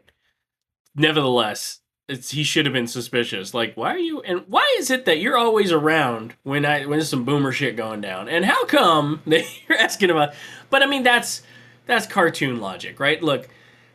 [0.95, 3.53] Nevertheless, it's he should have been suspicious.
[3.53, 6.99] Like, why are you and why is it that you're always around when I when
[6.99, 8.29] there's some boomer shit going down?
[8.29, 10.33] And how come that you're asking about
[10.69, 11.41] but I mean that's
[11.85, 13.21] that's cartoon logic, right?
[13.21, 13.47] Look,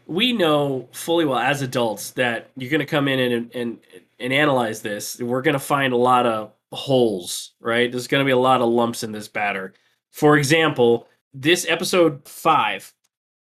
[0.06, 3.78] we know fully well as adults that you're going to come in and, and
[4.18, 5.18] and analyze this.
[5.20, 7.90] We're going to find a lot of holes, right?
[7.90, 9.72] There's going to be a lot of lumps in this batter.
[10.10, 12.92] For example, this episode five,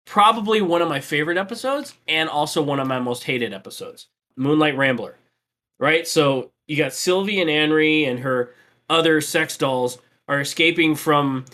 [0.05, 4.77] probably one of my favorite episodes, and also one of my most hated episodes, Moonlight
[4.77, 5.15] Rambler,
[5.79, 6.07] right?
[6.07, 8.53] So you got Sylvie and Anri and her
[8.89, 11.45] other sex dolls are escaping from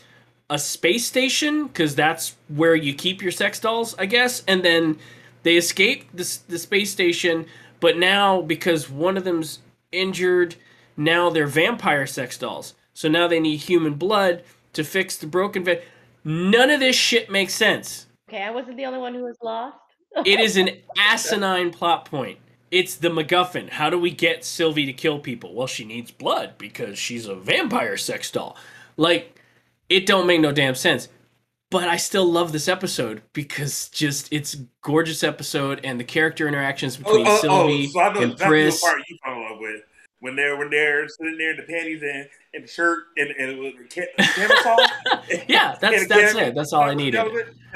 [0.50, 4.44] a space station because that's where you keep your sex dolls, I guess.
[4.48, 4.98] And then
[5.44, 7.46] they escape the, the space station,
[7.80, 9.60] but now because one of them's
[9.92, 10.56] injured,
[10.98, 12.76] now they're vampire sex dolls.
[12.94, 15.82] So now they need human blood to fix the broken va-
[16.24, 18.08] None of this shit makes sense.
[18.30, 19.78] Okay, I wasn't the only one who was lost.
[20.26, 22.40] It is an asinine plot point.
[22.72, 23.70] It's the MacGuffin.
[23.70, 25.54] How do we get Sylvie to kill people?
[25.54, 28.56] Well, she needs blood because she's a vampire sex doll.
[28.98, 29.40] Like,
[29.90, 31.10] it don't make no damn sense.
[31.72, 36.98] But I still love this episode because just it's gorgeous episode and the character interactions
[36.98, 38.82] oh, between oh, oh, Sylvie so I know and Pris.
[38.82, 39.82] part you fell in love with.
[40.20, 43.60] when they're when they're sitting there in the panties and, and the shirt and and
[43.60, 46.56] with the ca- camera yeah, that's that's it.
[46.56, 47.22] That's all I needed.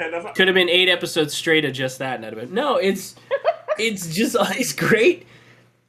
[0.00, 2.78] Yeah, Could have been eight episodes straight of just that, and I'd have been no.
[2.78, 3.14] It's
[3.78, 5.26] it's just it's great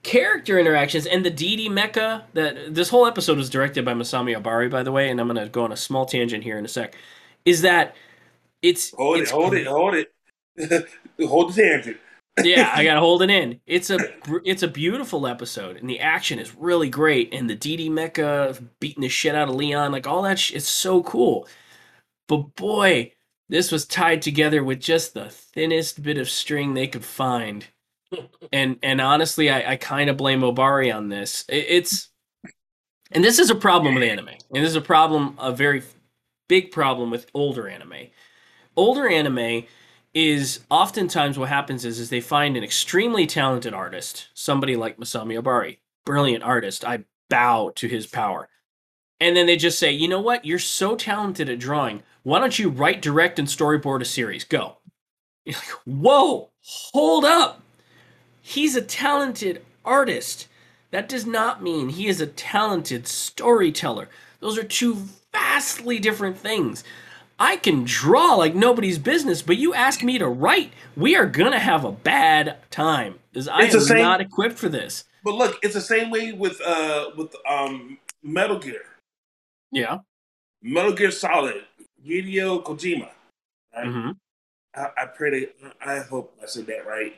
[0.04, 2.24] character interactions and the DD mecha.
[2.34, 5.50] That this whole episode was directed by Masami Obari, by the way, and I'm gonna
[5.50, 6.96] go on a small tangent here in a sec.
[7.46, 7.96] Is that
[8.62, 10.12] it's Hold it's it, hold it, hold it.
[11.28, 11.98] hold the tangent.
[12.44, 13.60] yeah, I gotta hold it in.
[13.66, 14.00] It's a
[14.44, 19.02] it's a beautiful episode, and the action is really great, and the DD Mecha beating
[19.02, 21.48] the shit out of Leon, like all that, sh- it's so cool.
[22.28, 23.14] But boy,
[23.50, 27.66] this was tied together with just the thinnest bit of string they could find,
[28.52, 31.46] and and honestly, I, I kind of blame Obari on this.
[31.50, 32.10] It, it's
[33.12, 35.84] and this is a problem with anime, and this is a problem, a very
[36.48, 38.08] big problem with older anime.
[38.76, 39.64] Older anime
[40.14, 45.42] is oftentimes what happens is is they find an extremely talented artist, somebody like Masami
[45.42, 46.86] Obari, brilliant artist.
[46.86, 48.48] I bow to his power.
[49.20, 50.46] And then they just say, you know what?
[50.46, 52.04] You're so talented at drawing.
[52.24, 54.44] Why don't you write, direct, and storyboard a series?
[54.44, 54.78] Go.
[55.46, 56.52] You're like, whoa,
[56.94, 57.62] hold up.
[58.48, 60.48] He's a talented artist.
[60.92, 64.08] That does not mean he is a talented storyteller.
[64.40, 66.84] Those are two vastly different things.
[67.40, 71.58] I can draw like nobody's business, but you ask me to write, we are gonna
[71.58, 73.16] have a bad time.
[73.34, 75.06] Because I it's am same- not equipped for this.
[75.24, 78.84] But look, it's the same way with uh with um Metal Gear.
[79.72, 79.98] Yeah.
[80.62, 81.64] Metal Gear Solid,
[82.08, 83.10] Hideo Kojima.
[83.76, 83.88] Right?
[83.88, 84.12] hmm
[84.76, 87.16] I, I pray that I hope I said that right.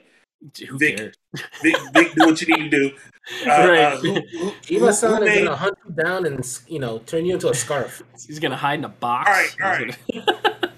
[0.69, 0.97] Who Vic.
[0.97, 1.15] cares?
[1.61, 2.91] Vic, Vic, do what you need to do.
[3.43, 3.79] Uh, Right.
[3.79, 6.99] uh, who, who, who, Eva-san who is made- gonna hunt you down and you know
[6.99, 8.01] turn you into a scarf.
[8.25, 9.27] He's gonna hide in a box.
[9.29, 10.71] All right, all He's gonna-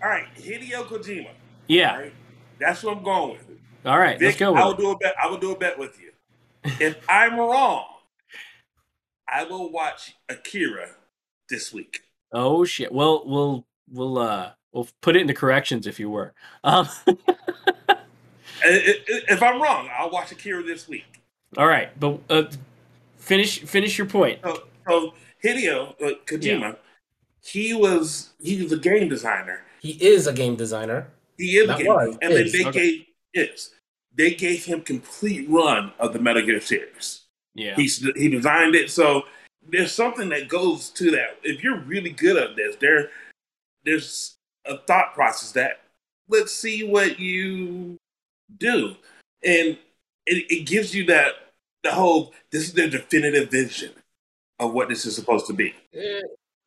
[0.00, 1.30] all right, Hideo Kojima.
[1.66, 1.92] yeah.
[1.94, 2.12] All right,
[2.60, 3.58] that's what I'm going with.
[3.84, 4.20] All right.
[4.20, 4.54] let's Vic, go.
[4.54, 4.78] I will it.
[4.78, 5.14] do a bet.
[5.20, 6.12] I will do a bet with you.
[6.78, 7.86] If I'm wrong,
[9.28, 10.90] I will watch Akira
[11.48, 12.02] this week.
[12.30, 12.92] Oh shit.
[12.92, 16.32] Well, we'll we'll uh we'll put it into corrections if you were.
[16.62, 16.88] Um.
[18.64, 18.68] I-
[19.08, 21.04] I- If I'm wrong, I'll watch Akira this week.
[21.56, 22.44] all right, but uh,
[23.18, 24.40] finish finish your point.
[24.44, 26.76] So, so Hideo uh, Kojima,
[27.44, 29.62] he was he was a game designer.
[29.80, 31.08] He is a game designer.
[31.38, 32.80] He is a game, was, and then they Okay.
[32.80, 33.70] gave is
[34.14, 37.22] they gave him complete run of the Metal Gear series.
[37.54, 37.74] Yeah.
[37.76, 39.22] He's he designed it, so
[39.68, 41.38] there's something that goes to that.
[41.42, 43.10] If you're really good at this, there
[43.84, 45.80] there's a thought process that
[46.28, 47.98] let's see what you
[48.58, 48.96] do,
[49.44, 49.78] and
[50.26, 51.32] it, it gives you that
[51.82, 53.92] the whole this is their definitive vision
[54.58, 55.74] of what this is supposed to be.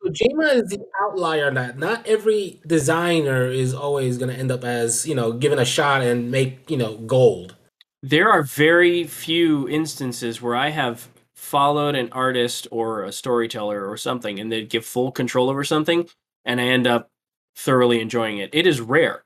[0.04, 1.78] Kojima is the outlier on that.
[1.78, 6.02] Not every designer is always going to end up as you know given a shot
[6.02, 7.56] and make you know gold.
[8.02, 13.96] There are very few instances where I have followed an artist or a storyteller or
[13.96, 16.08] something and they give full control over something
[16.44, 17.10] and I end up
[17.54, 18.50] thoroughly enjoying it.
[18.52, 19.22] It is rare.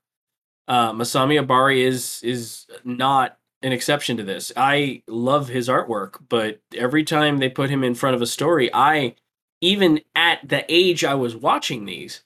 [0.68, 4.52] Uh, Masami Obari is is not an exception to this.
[4.56, 8.70] I love his artwork, but every time they put him in front of a story,
[8.72, 9.14] I
[9.60, 12.22] even at the age I was watching these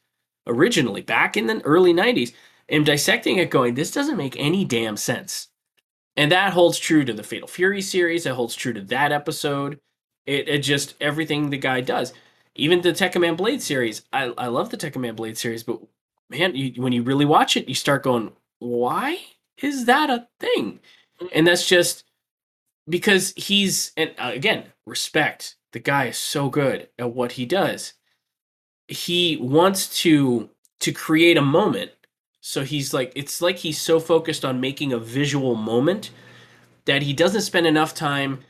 [0.47, 2.33] originally back in the early 90s
[2.69, 5.49] am dissecting it going this doesn't make any damn sense.
[6.17, 8.25] And that holds true to the Fatal Fury series.
[8.25, 9.81] It holds true to that episode.
[10.27, 12.13] It, it just everything the guy does.
[12.55, 14.03] Even the Tekkaman Blade series.
[14.13, 15.81] I, I love the Tekkaman Blade series, but
[16.39, 19.19] man, you, when you really watch it, you start going, why
[19.63, 20.81] is that a thing?
[21.33, 22.05] And that's just
[22.89, 25.57] because he's and uh, again respect.
[25.73, 27.95] The guy is so good at what he does.
[28.89, 31.93] He wants to to create a moment
[32.47, 36.11] so he's like, it's like he's so focused on making a visual moment
[36.85, 38.41] that he doesn't spend enough time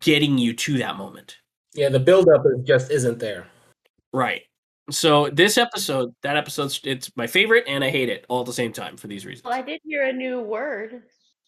[0.00, 1.36] getting you to that moment.
[1.74, 3.46] Yeah, the buildup is just isn't there.
[4.12, 4.42] Right.
[4.90, 8.52] So this episode, that episode's it's my favorite and I hate it all at the
[8.52, 9.44] same time for these reasons.
[9.44, 11.02] Well, I did hear a new word.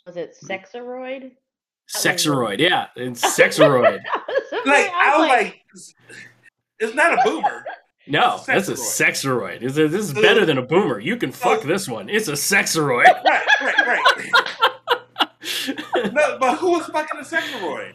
[0.07, 0.49] Was it Mm.
[0.49, 1.33] sexeroid?
[1.95, 4.01] Sexeroid, yeah, it's sexeroid.
[4.65, 5.63] Like I was like,
[6.81, 7.65] it's not a boomer.
[8.09, 9.61] No, that's a sexeroid.
[9.61, 10.99] This is, this is better than a boomer.
[11.01, 12.09] You can fuck this one.
[12.09, 13.05] It's a sexeroid.
[13.25, 14.03] right, right, right.
[16.13, 17.93] no, but who was fucking a sexeroid?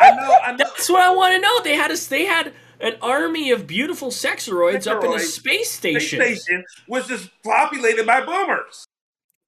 [0.00, 0.58] I know, I know.
[0.58, 1.60] That's what I want to know.
[1.64, 5.20] They had a, they had an army of beautiful sexeroids up in a Sexeroids.
[5.20, 6.20] space Space station.
[6.20, 8.84] station was just populated by boomers.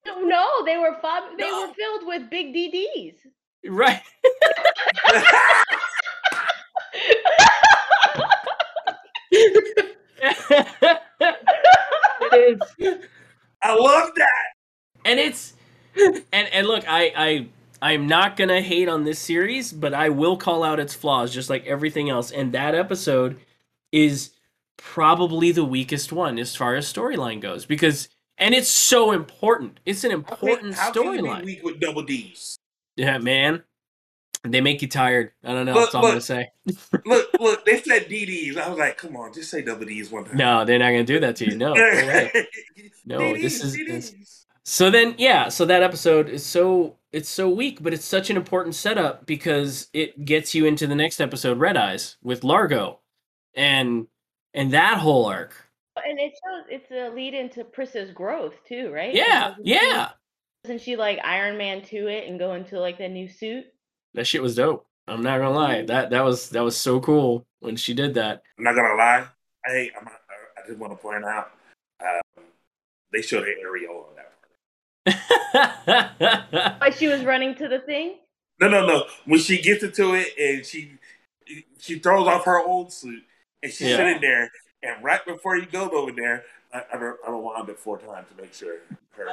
[0.05, 1.67] no, they were fob- they No.
[1.67, 3.15] were filled with big DDs.
[3.67, 4.01] Right.
[12.21, 12.95] it is.
[13.61, 14.53] I love that.
[15.05, 15.53] and it's
[15.95, 17.47] and and look i i
[17.81, 21.49] I'm not gonna hate on this series, but I will call out its flaws, just
[21.49, 22.31] like everything else.
[22.31, 23.39] And that episode
[23.91, 24.31] is
[24.77, 29.79] probably the weakest one as far as storyline goes, because and it's so important.
[29.85, 31.45] It's an important how can you be storyline.
[31.45, 32.57] weak with double D's?
[32.95, 33.63] Yeah, man.
[34.43, 35.31] They make you tired.
[35.43, 35.73] I don't know.
[35.73, 36.49] Look, That's all I'm gonna say.
[37.05, 38.57] Look, look, they said DDs.
[38.57, 40.37] I was like, come on, just say double D's one time.
[40.37, 41.57] No, they're not gonna do that to you.
[41.57, 41.73] No.
[43.05, 44.45] No, this is- DDs.
[44.65, 48.37] So then, yeah, so that episode is so it's so weak, but it's such an
[48.37, 52.99] important setup because it gets you into the next episode, Red Eyes, with Largo,
[53.55, 54.07] and
[54.53, 55.55] and that whole arc.
[56.05, 59.13] And it shows it's a lead into Prissa's growth too, right?
[59.13, 60.09] Yeah, Because she- yeah,
[60.63, 63.65] Doesn't she like Iron Man to it and go into like the new suit?
[64.13, 64.85] that shit was dope.
[65.07, 68.43] I'm not gonna lie, that that was that was so cool when she did that.
[68.57, 69.25] I'm not gonna lie.
[69.65, 71.51] I I'm, I just want to point out
[72.03, 72.43] um,
[73.11, 74.05] they showed her areola
[75.07, 75.13] on
[75.85, 76.81] that part.
[76.81, 78.15] Like she was running to the thing.
[78.59, 79.05] No, no, no.
[79.25, 80.93] When she gets into it and she
[81.79, 83.23] she throws off her old suit
[83.63, 83.97] and she's Yeah.
[83.97, 84.51] sitting there,
[84.83, 88.41] and right before you go over there, I, I, I rewound it four times to
[88.41, 88.77] make sure.
[89.13, 89.27] Her,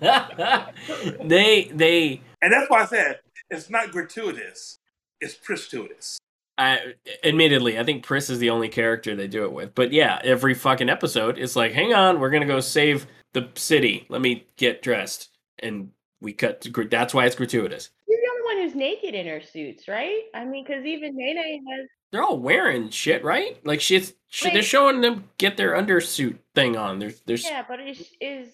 [1.24, 4.78] they they and that's why I said it's not gratuitous;
[5.20, 6.18] it's gratuitous.
[6.56, 9.74] I admittedly, I think Pris is the only character they do it with.
[9.74, 14.06] But yeah, every fucking episode, it's like, hang on, we're gonna go save the city.
[14.08, 15.90] Let me get dressed, and
[16.20, 16.60] we cut.
[16.62, 17.90] To, that's why it's gratuitous.
[18.08, 20.22] You're the only one who's naked in her suits, right?
[20.34, 21.88] I mean, because even Nene has.
[22.12, 23.64] They're all wearing shit, right?
[23.64, 24.12] Like shit.
[24.28, 26.98] shit they're showing them get their undersuit thing on.
[26.98, 27.44] There's, there's.
[27.44, 28.48] Yeah, but is is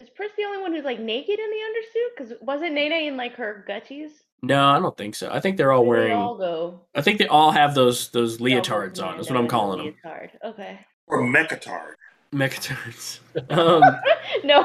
[0.00, 2.08] is Pris the only one who's like naked in the undersuit?
[2.16, 4.10] Because wasn't Nene in like her gutchies?
[4.42, 5.30] No, I don't think so.
[5.32, 6.16] I think they're all Or they wearing.
[6.16, 6.80] all go.
[6.94, 9.18] I think they all have those those leotards on.
[9.20, 9.94] Is what I'm and calling them.
[10.04, 10.30] Leotard.
[10.44, 10.80] Okay.
[11.06, 11.94] Or Mechatard.
[12.32, 13.18] Mechatards.
[13.50, 13.82] um,
[14.44, 14.62] no,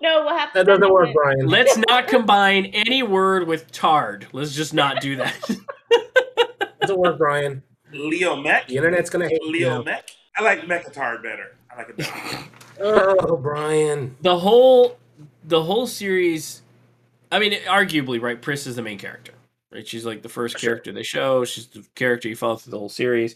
[0.00, 0.24] no.
[0.24, 0.58] We'll have to.
[0.58, 1.46] That doesn't work, Brian.
[1.46, 4.26] let's not combine any word with tard.
[4.32, 5.34] Let's just not do that.
[6.80, 7.62] doesn't work, Brian.
[7.92, 8.66] Leo Mech.
[8.68, 9.84] The internet's gonna hate Leo you.
[9.84, 10.10] Mech.
[10.36, 11.56] I like Mechatard better.
[11.72, 12.44] I like it better.
[12.80, 14.16] Oh, Brian.
[14.20, 14.98] the whole
[15.44, 16.62] the whole series
[17.32, 19.32] i mean arguably right pris is the main character
[19.72, 20.70] right she's like the first Sure.
[20.70, 23.34] character they show she's the character you follow through the whole series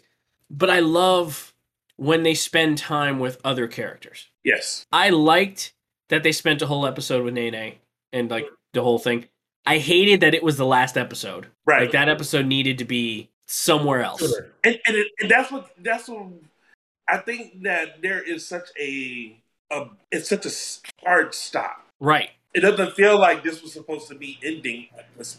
[0.51, 1.52] but i love
[1.97, 4.85] when they spend time with other characters yes.
[4.93, 5.73] i liked
[6.09, 7.75] that they spent a whole episode with nene
[8.13, 9.25] and like the whole thing
[9.67, 11.83] i hated that it was the last episode Right.
[11.83, 14.23] like that episode needed to be somewhere else
[14.65, 16.27] and and, it, and that's what that's what
[17.09, 19.37] I think that there is such a,
[19.73, 21.85] a it's such a hard stop.
[22.01, 24.87] right It doesn't feel like this was supposed to be ending.
[24.97, 25.39] at this-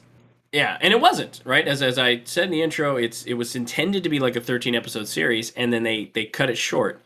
[0.53, 1.67] Yeah, and it wasn't right.
[1.67, 4.41] As as I said in the intro, it's it was intended to be like a
[4.41, 7.01] 13 episode series, and then they they cut it short.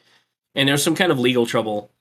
[0.53, 1.91] And there's some kind of legal trouble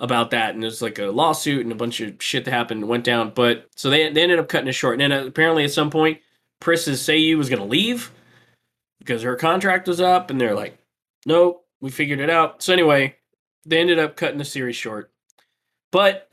[0.00, 3.04] about that, and there's like a lawsuit and a bunch of shit that happened went
[3.04, 3.32] down.
[3.34, 5.00] But so they they ended up cutting it short.
[5.00, 6.20] And then uh, apparently at some point,
[6.60, 8.10] Pris's Seiyu was gonna leave
[8.98, 10.76] because her contract was up, and they're like,
[11.24, 12.62] nope, we figured it out.
[12.64, 13.16] So anyway,
[13.64, 15.12] they ended up cutting the series short.
[15.92, 16.30] But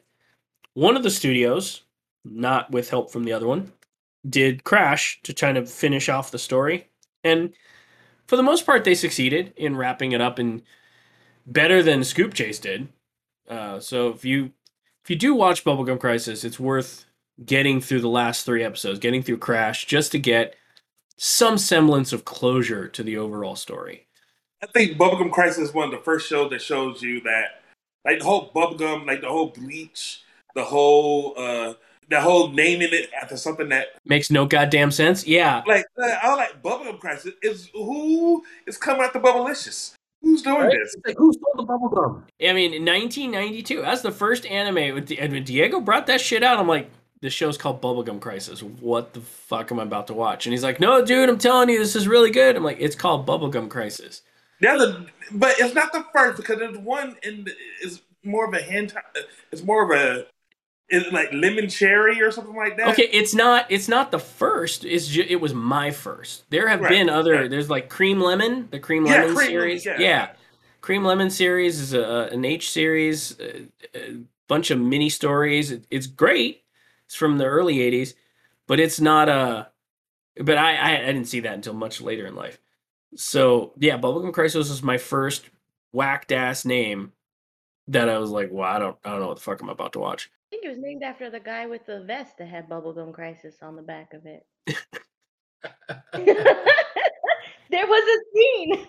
[0.73, 1.83] one of the studios,
[2.25, 3.71] not with help from the other one,
[4.27, 6.89] did Crash to kind of finish off the story.
[7.23, 7.53] And
[8.27, 10.61] for the most part, they succeeded in wrapping it up and
[11.45, 12.89] better than Scoop Chase did.
[13.49, 14.51] Uh, so if you
[15.03, 17.05] if you do watch Bubblegum Crisis, it's worth
[17.45, 20.55] getting through the last three episodes, getting through Crash, just to get
[21.15, 24.07] some semblance of closure to the overall story.
[24.61, 27.61] I think Bubblegum Crisis is one of the first shows that shows you that,
[28.03, 30.23] like the whole bubblegum, like the whole bleach,
[30.55, 31.75] the whole uh,
[32.09, 35.27] the whole naming it after something that, Makes no goddamn sense.
[35.27, 39.93] Yeah, like I like Bubblegum Crisis is who is coming after Bubblicious?
[40.21, 40.71] Who's doing Right?
[40.83, 40.95] this?
[41.05, 42.25] Like, who stole the bubble gum?
[42.41, 44.95] I mean, in 1992, that's the first anime.
[44.95, 46.89] With and when Diego brought that shit out, I'm like,
[47.21, 48.61] this show's called Bubblegum Crisis.
[48.63, 50.45] What the fuck am I about to watch?
[50.45, 52.55] And he's like, no, dude, I'm telling you, this is really good.
[52.55, 54.21] I'm like, it's called Bubblegum Crisis.
[54.59, 57.51] The but it's not the first because there's one in the,
[57.83, 58.93] is more of a hand.
[59.51, 60.25] It's more of a
[60.89, 62.87] is like lemon cherry or something like that.
[62.89, 64.85] Okay, it's not it's not the first.
[64.85, 66.49] It's ju- it was my first.
[66.49, 67.33] There have Right, been other.
[67.33, 67.49] right.
[67.49, 69.85] There's like Cream Lemon, the Cream Yeah, Lemon Cream series.
[69.85, 69.99] Yeah.
[69.99, 70.29] yeah.
[70.81, 74.17] Cream Lemon series is a, an H series, a, a
[74.47, 75.71] bunch of mini stories.
[75.71, 76.63] It, it's great.
[77.05, 78.13] It's from the early '80s,
[78.67, 79.69] but it's not a.
[80.41, 82.59] But I, I I didn't see that until much later in life.
[83.15, 85.49] So yeah, Bubblegum Crisis was my first
[85.91, 87.11] whacked ass name
[87.87, 89.93] that I was like, well, I don't I don't know what the fuck I'm about
[89.93, 90.29] to watch.
[90.47, 93.55] I think it was named after the guy with the vest that had Bubblegum Crisis
[93.61, 94.45] on the back of it.
[97.69, 98.87] there was a scene.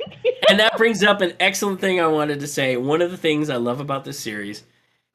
[0.49, 2.77] and that brings up an excellent thing I wanted to say.
[2.77, 4.65] One of the things I love about this series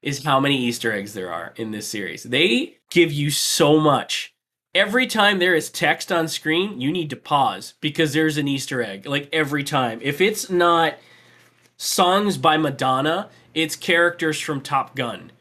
[0.01, 2.23] is how many Easter eggs there are in this series.
[2.23, 4.35] They give you so much.
[4.75, 8.83] Every time there is text on screen, you need to pause because there's an Easter
[8.83, 9.05] egg.
[9.05, 9.99] Like every time.
[10.01, 10.95] If it's not
[11.83, 15.31] songs by Madonna, it's characters from Top Gun.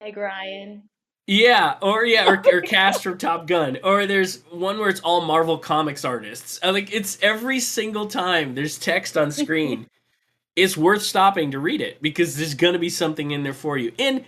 [0.00, 0.82] Meg Ryan.
[1.26, 5.20] Yeah, or yeah, or, or cast from Top Gun, or there's one where it's all
[5.20, 6.58] Marvel Comics artists.
[6.64, 9.86] Like it's every single time there's text on screen.
[10.56, 13.92] it's worth stopping to read it because there's gonna be something in there for you.
[13.98, 14.24] In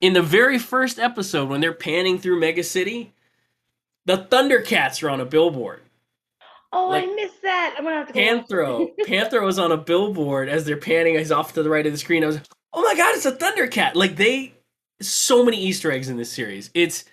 [0.00, 3.12] in the very first episode, when they're panning through Mega City,
[4.04, 5.80] the Thundercats are on a billboard.
[6.72, 7.74] Oh, Like, I missed that.
[7.78, 8.20] I'm gonna have to go.
[8.20, 8.90] watch Panthro.
[9.06, 11.16] Panthro was on a billboard as they're panning.
[11.16, 12.22] He's off to the right of the screen.
[12.22, 12.40] I was,
[12.72, 13.94] oh my god, it's a Thundercat!
[13.94, 14.54] Like they,
[15.00, 16.70] so many Easter eggs in this series.
[16.74, 17.04] It's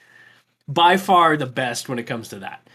[0.68, 2.68] by far the best when it comes to that.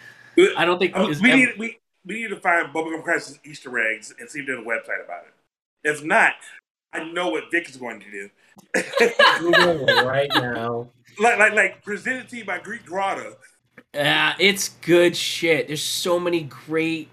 [0.56, 3.38] I don't think Uh, there's we ever- need we, we need to find Bubblegum Crisis
[3.44, 5.34] Easter eggs and see if there's a website about it.
[5.84, 6.32] If not,
[6.94, 8.30] I know what Vic is going to do.
[10.06, 10.88] Right now.
[11.18, 13.36] like like like presented to you by Geek Grotto.
[13.94, 15.66] Yeah, it's good shit.
[15.66, 17.08] There's so many great,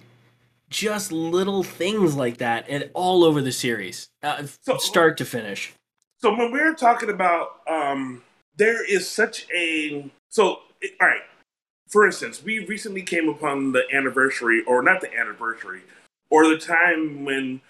[0.70, 5.74] just little things like that, and all over the series, uh, So- start to finish.
[6.20, 8.24] So when we're talking about um
[8.56, 11.22] there is such a so it- all right.
[11.90, 15.82] For instance, we recently came upon the anniversary or not the anniversary
[16.30, 17.62] or the time when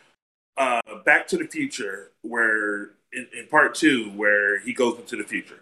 [0.58, 5.24] uh Back to the Future where in, in part 2 where he goes into the
[5.24, 5.60] future.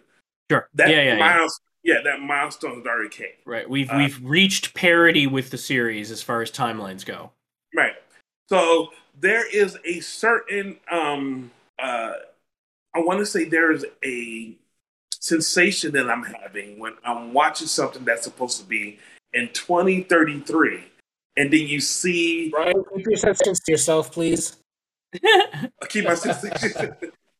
[0.52, 0.70] Sure.
[0.76, 1.20] That yeah, yeah, yeah.
[1.20, 3.28] miles yeah, that milestone has already came.
[3.46, 3.70] Right.
[3.70, 7.32] We've Uh, we've reached parity with the series as far as timelines go.
[7.76, 7.94] Right.
[8.50, 12.14] So there is a certain um uh
[12.96, 14.56] I want to say there is a
[15.14, 19.00] sensation that I'm having when I'm watching something that's supposed to be
[19.34, 20.84] in 2033
[21.38, 24.58] and then you see Brian, keep your sentences to yourself, please.
[25.14, 26.96] I keep my sensation.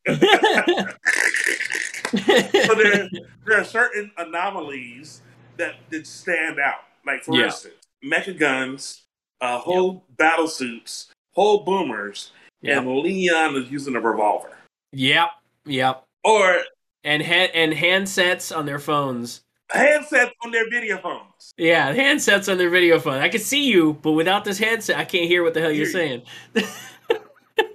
[0.08, 0.16] So
[2.76, 3.10] there,
[3.46, 5.22] there are certain anomalies
[5.58, 6.80] that that stand out.
[7.06, 7.46] Like for Yeah.
[7.46, 9.04] instance, mecha guns,
[9.42, 12.32] uh, whole battle suits, whole boomers,
[12.62, 12.78] Yep.
[12.80, 14.58] and Leon is using a revolver.
[14.94, 15.30] Yep.
[15.66, 16.04] Yep.
[16.24, 16.62] Or
[17.04, 19.42] And ha- and handsets on their phones.
[19.72, 21.54] handsets on their video phones.
[21.58, 23.22] Yeah, handsets on their video phone.
[23.22, 25.86] I can see you, but without this headset, I can't hear what the hell you're
[25.86, 26.24] saying.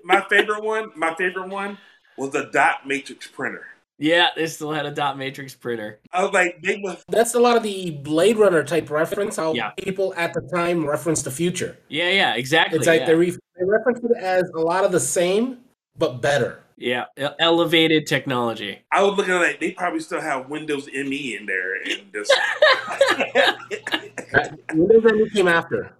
[0.05, 1.78] My favorite one, my favorite one
[2.21, 3.64] was a dot matrix printer.
[3.99, 5.99] yeah, they still had a dot matrix printer.
[6.12, 9.37] I was like, they must That's a lot of the Blade Runner type reference.
[9.37, 9.71] How Yeah.
[9.71, 11.77] people at the time reference the future.
[11.89, 12.79] Yeah, yeah, exactly.
[12.79, 13.07] It's like yeah.
[13.07, 15.59] they, re- they reference it as a lot of the same,
[15.97, 16.62] but better.
[16.77, 17.05] yeah,
[17.39, 18.79] elevated technology.
[18.91, 22.33] I was looking at it, they probably still have Windows ME in there and just
[24.75, 25.93] Windows ME came after.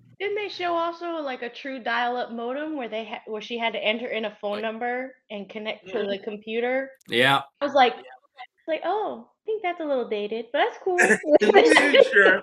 [0.51, 3.73] Didn't they show also like a true dial-up modem where they ha- where she had
[3.73, 6.25] to enter in a phone number and connect to the mm-hmm.
[6.25, 6.91] computer?
[7.09, 7.95] Yeah, I was like,
[8.67, 10.99] like, oh, I think that's a little dated, but that's cool.
[12.13, 12.43] Sure.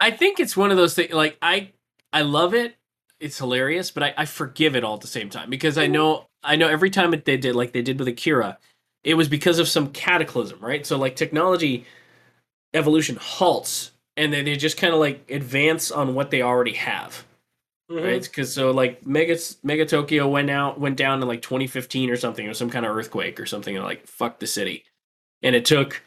[0.00, 1.12] I think it's one of those things.
[1.12, 1.72] Like I,
[2.12, 2.76] I love it.
[3.18, 5.92] It's hilarious, but I, I forgive it all at the same time because I mm-hmm.
[5.92, 8.58] know I know every time it, they did like they did with Akira,
[9.04, 10.86] it was because of some cataclysm, right?
[10.86, 11.84] So like technology
[12.72, 17.24] evolution halts, and then they just kind of like advance on what they already have.
[17.90, 18.04] Mm-hmm.
[18.04, 18.22] right?
[18.22, 22.46] Because so like Mega Mega Tokyo went out went down in like 2015 or something,
[22.46, 24.84] or some kind of earthquake or something, and like fuck the city,
[25.42, 26.00] and it took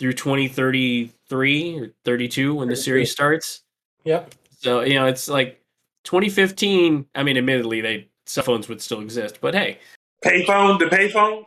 [0.00, 3.60] through 2033 or 32 when the series starts.
[4.04, 4.34] Yep.
[4.58, 5.60] So you know it's like
[6.04, 7.06] 2015.
[7.14, 9.78] I mean, admittedly, they cell phones would still exist, but hey,
[10.24, 11.44] payphone, the payphone.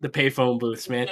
[0.00, 1.08] the payphone booths, man.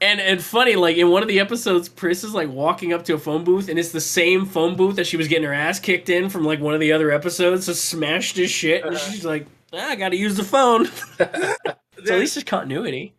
[0.00, 3.14] And and funny, like in one of the episodes, Pris is like walking up to
[3.14, 5.78] a phone booth, and it's the same phone booth that she was getting her ass
[5.80, 7.66] kicked in from like one of the other episodes.
[7.66, 9.10] So smashed his shit, and Uh-huh.
[9.10, 10.86] she's like, ah, "I got to use the phone."
[11.16, 13.14] so at least there's continuity.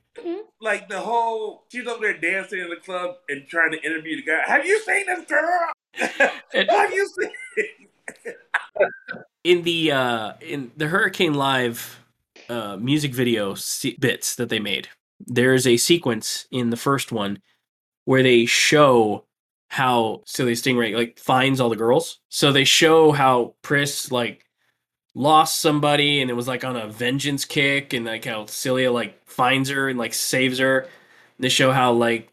[0.61, 4.23] like the whole she's over there dancing in the club and trying to interview the
[4.23, 4.41] guy.
[4.45, 5.71] Have you seen this girl?
[6.53, 7.87] And Have you seen?
[9.43, 12.03] in the uh, in the Hurricane Live
[12.49, 14.89] uh, music video se- bits that they made,
[15.19, 17.39] there's a sequence in the first one
[18.05, 19.25] where they show
[19.69, 22.19] how Sylia Stingray like finds all the girls.
[22.29, 24.45] So they show how Pris like
[25.15, 29.27] lost somebody and it was like on a vengeance kick and like how Sylia like
[29.27, 30.87] finds her and like saves her.
[31.39, 32.31] They show how like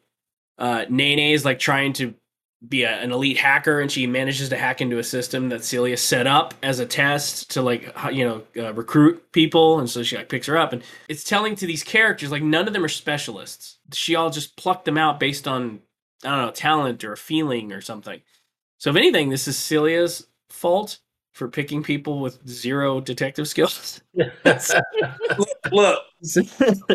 [0.58, 2.14] uh Nene is like trying to
[2.68, 5.98] be a, an elite hacker and she manages to hack into a system that Sylia
[5.98, 10.16] set up as a test to like you know uh, recruit people and so she
[10.16, 12.88] like picks her up and it's telling to these characters like none of them are
[12.88, 15.80] specialists she all just plucked them out based on
[16.24, 18.20] I don't know talent or a feeling or something
[18.78, 21.00] so if anything this is Sylia's fault
[21.32, 24.00] for picking people with zero detective skills.
[24.14, 25.98] Look,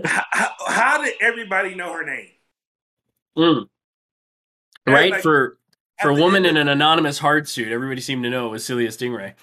[0.06, 2.30] how, how did everybody know her name?
[3.38, 3.66] Mm.
[4.88, 5.58] Right like, for
[6.02, 8.88] for a woman in an anonymous hard suit, everybody seemed to know it was Sylia
[8.88, 9.34] Stingray.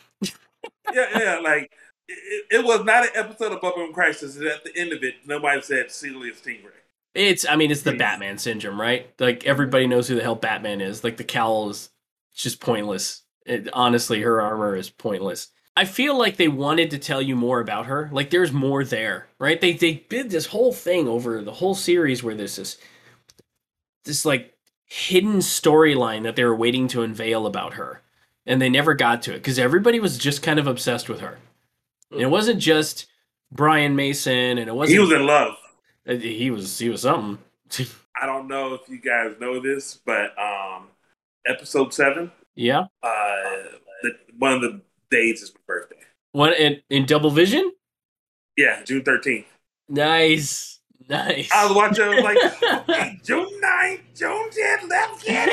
[0.93, 1.73] Yeah, yeah, like
[2.09, 4.37] it, it was not an episode of Bubblegum Crisis.
[4.37, 6.71] And at the end of it, nobody said Sylia Stingray.
[7.15, 7.93] It's I mean it's the.
[7.93, 9.09] Batman syndrome, right?
[9.19, 11.05] Like everybody knows who the hell Batman is.
[11.05, 11.91] Like the cowl is
[12.35, 13.23] just pointless.
[13.47, 15.49] It, honestly, her armor is pointless.
[15.77, 18.09] I feel like they wanted to tell you more about her.
[18.13, 19.61] Like there's more there, right?
[19.61, 22.79] They they did this whole thing over the whole series where there's this
[24.05, 24.54] this like
[24.87, 28.03] hidden storyline that they were waiting to unveil about her,
[28.47, 31.39] and they never got to it because everybody was just kind of obsessed with her.
[32.11, 33.07] And it wasn't just
[33.51, 35.55] Brian Mason, and it wasn't He was in love.
[36.09, 37.39] uh, he was he was something.
[38.21, 40.89] I don't know if you guys know this, but um,
[41.47, 42.85] episode seven, yeah.
[43.03, 43.63] uh,
[44.03, 44.81] the, one of the
[45.11, 45.97] days is my birthday.
[46.33, 47.73] What in, in double vision?
[48.57, 49.47] Yeah, June thirteenth.
[49.89, 50.74] Nice,
[51.09, 51.51] nice.
[51.53, 52.05] I was watching.
[52.05, 54.89] I was like, okay, June 9th, June 10th.
[54.89, 55.49] Let's get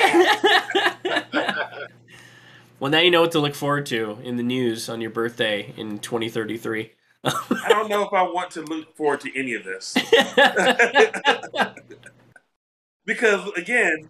[1.04, 1.88] it.
[2.80, 5.74] well, now you know what to look forward to in the news on your birthday
[5.78, 6.92] in 2033.
[7.24, 9.96] I don't know if I want to look forward to any of this
[13.06, 14.10] because again,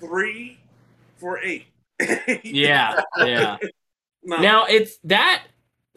[0.00, 0.58] three,
[1.18, 1.66] four, eight.
[2.42, 3.56] yeah, yeah.
[4.24, 4.36] No.
[4.38, 5.44] Now it's that.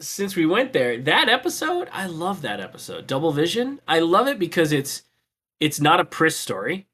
[0.00, 3.06] Since we went there, that episode, I love that episode.
[3.06, 5.02] Double Vision, I love it because it's
[5.60, 6.86] it's not a Pris story.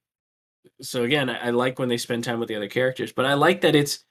[0.81, 3.35] So again, I, I like when they spend time with the other characters, but I
[3.35, 4.05] like that it's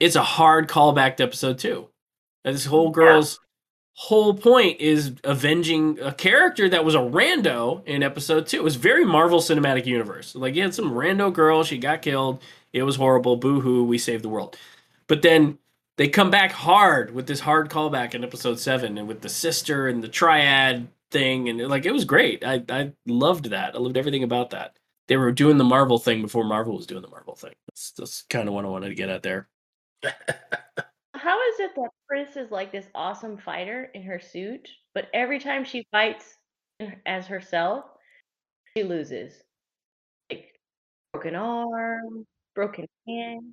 [0.00, 1.88] it's a hard callback to episode two.
[2.44, 3.38] And this whole girl's
[3.94, 8.56] whole point is avenging a character that was a rando in episode two.
[8.56, 10.34] It was very Marvel Cinematic Universe.
[10.34, 12.42] Like you had some rando girl, she got killed.
[12.72, 13.36] It was horrible.
[13.36, 14.56] Boo hoo, we saved the world.
[15.06, 15.58] But then
[16.02, 19.86] they come back hard with this hard callback in episode seven and with the sister
[19.86, 22.44] and the triad thing and like it was great.
[22.44, 23.76] I I loved that.
[23.76, 24.76] I loved everything about that.
[25.06, 27.52] They were doing the Marvel thing before Marvel was doing the Marvel thing.
[27.68, 29.48] That's that's kind of what I wanted to get at there.
[31.14, 35.38] How is it that Pris is like this awesome fighter in her suit, but every
[35.38, 36.36] time she fights
[37.06, 37.84] as herself,
[38.76, 39.40] she loses?
[40.28, 40.52] Like
[41.12, 42.26] broken arm,
[42.56, 43.52] broken hand.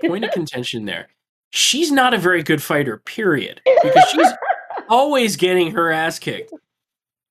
[0.00, 1.08] Point of contention there.
[1.50, 3.60] She's not a very good fighter, period.
[3.82, 4.28] Because she's
[4.88, 6.52] always getting her ass kicked.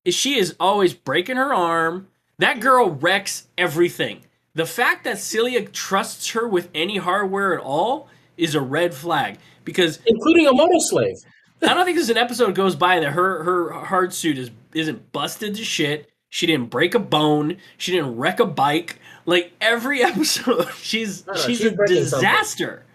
[0.07, 2.07] She is always breaking her arm.
[2.37, 4.21] That girl wrecks everything.
[4.55, 8.07] The fact that Sylia trusts her with any hardware at all
[8.37, 9.37] is a red flag.
[9.63, 11.23] Because including a Motoslave.
[11.61, 15.11] I don't think there's an episode goes by that her her hard suit is isn't
[15.11, 16.09] busted to shit.
[16.29, 17.57] She didn't break a bone.
[17.77, 18.99] She didn't wreck a bike.
[19.25, 22.65] Like every episode, she's No, no, she's, she's a disaster.
[22.67, 22.85] something.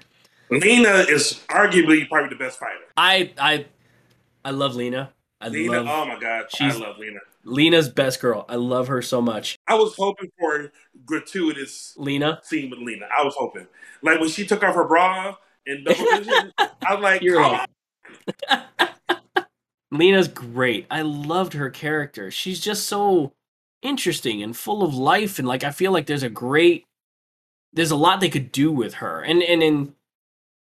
[0.60, 2.80] Lena is arguably probably the best fighter.
[2.96, 3.66] I I
[4.44, 5.12] I love Lena.
[5.40, 7.20] I Lena, love oh my god, she's- I love Lena.
[7.46, 8.46] Lena's best girl.
[8.48, 9.58] I love her so much.
[9.66, 10.68] I was hoping for a
[11.04, 13.06] gratuitous Lena, scene with Lena.
[13.18, 13.66] I was hoping,
[14.02, 15.36] like when she took off her bra
[15.66, 16.52] in Double Vision.
[16.58, 17.60] I was like, You're.
[19.90, 20.86] Lena's great.
[20.90, 22.30] I loved her character.
[22.30, 23.32] She's just so
[23.82, 26.86] interesting and full of life and like I feel like there's a great
[27.74, 29.20] there's a lot they could do with her.
[29.22, 29.94] And and in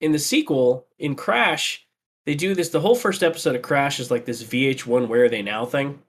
[0.02, 1.86] in the sequel in Crash,
[2.26, 5.28] they do this the whole first episode of Crash is like this VH1 where are
[5.28, 6.02] they now thing.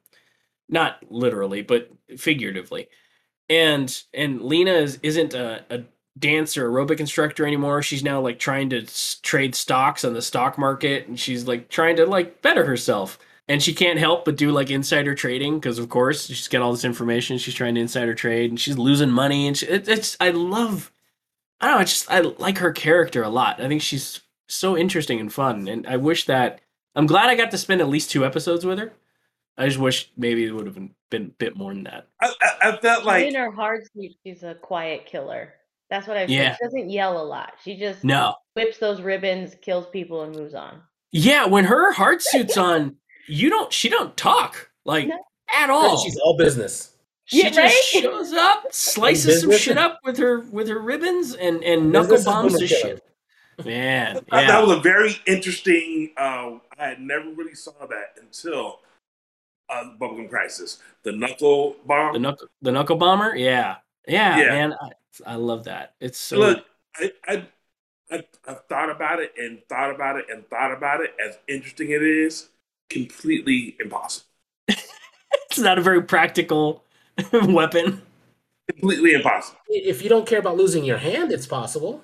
[0.67, 2.89] Not literally, but figuratively.
[3.49, 5.83] And and Lena is isn't a, a
[6.17, 7.83] dancer aerobic instructor anymore.
[7.83, 8.85] She's now like trying to
[9.21, 13.19] trade stocks on the stock market and she's like trying to like better herself.
[13.47, 16.71] And she can't help but do like insider trading because of course she's got all
[16.71, 17.37] this information.
[17.37, 20.92] She's trying to insider trade and she's losing money and she, it, it's I love
[21.61, 23.61] I don't know, I just I like her character a lot.
[23.61, 26.59] I think she's so interesting and fun and I wish that
[26.95, 28.93] I'm glad I got to spend at least two episodes with her.
[29.57, 32.07] I just wish maybe it would have been, been a bit more than that.
[32.21, 35.53] I, I, I felt like in her hard suit, she's a quiet killer.
[35.89, 36.51] That's what I've Yeah.
[36.51, 36.57] said.
[36.57, 37.53] She doesn't yell a lot.
[37.63, 38.35] She just No.
[38.55, 40.81] whips those ribbons, kills people, and moves on.
[41.11, 42.95] Yeah, when her hard suit's on,
[43.27, 45.17] you don't she don't talk like No.
[45.55, 45.97] at all.
[46.03, 46.92] She's all business.
[47.25, 47.57] She Yeah, just
[47.95, 48.03] right?
[48.03, 52.53] shows up, slices some shit up with her with her ribbons and and knuckle bombs
[52.53, 52.97] boomer the killing.
[52.97, 53.65] shit.
[53.65, 54.47] Man, I- yeah.
[54.47, 56.11] that was a very interesting.
[56.17, 58.79] Uh, I had never really saw that until
[59.69, 60.79] uh, Bubblegum Crisis.
[61.03, 62.13] The knuckle bomb.
[62.13, 63.77] the knuckle the knuckle bomber, yeah.
[64.07, 64.45] Yeah, Yeah.
[64.49, 64.73] man.
[64.81, 65.93] I, I love that.
[66.01, 66.65] It's so Look,
[66.97, 67.47] I, I,
[68.11, 71.15] I, I've thought about it and thought about it and thought about it.
[71.25, 72.49] As interesting it is,
[72.89, 74.25] completely impossible.
[74.67, 76.83] it's not a very practical
[77.33, 78.01] weapon.
[78.69, 79.59] Completely impossible.
[79.67, 82.01] If you don't care about losing your hand, it's possible.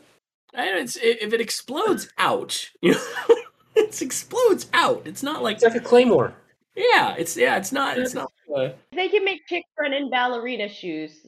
[0.53, 2.73] I know, it's, if it explodes, ouch.
[3.75, 5.03] It explodes out.
[5.05, 6.33] It's not like It's like a claymore.
[6.75, 10.67] yeah, it's yeah, it's not it's not uh, They can make chicks run in ballerina
[10.67, 11.25] shoes.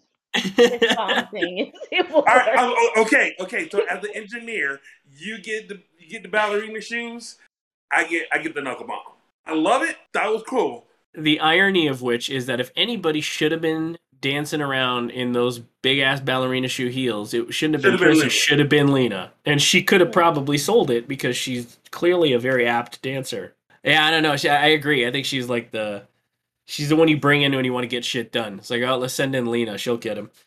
[0.55, 1.27] This bomb.
[1.33, 3.69] It will All right, oh, oh, okay, okay.
[3.69, 4.79] So as the engineer,
[5.09, 7.37] you get the you get the ballerina shoes.
[7.91, 8.99] I get I get the knuckle bomb.
[9.45, 9.97] I love it.
[10.13, 10.87] That was cool.
[11.13, 15.59] The irony of which is that if anybody should have been dancing around in those
[15.81, 18.69] big ass ballerina shoe heels, it shouldn't have been Should've been Chris, it should have
[18.69, 19.31] been Lena.
[19.45, 23.55] And she could have probably sold it because she's clearly a very apt dancer.
[23.83, 24.37] Yeah, I don't know.
[24.37, 25.07] She, I agree.
[25.07, 26.03] I think she's like the
[26.65, 28.59] she's the one you bring in when you want to get shit done.
[28.59, 29.77] It's like, oh, let's send in Lena.
[29.77, 30.29] She'll get him.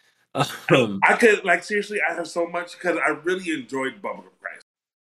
[0.70, 1.98] Um, I could like seriously.
[2.08, 4.64] I have so much because I really enjoyed Bubblegum Crisis.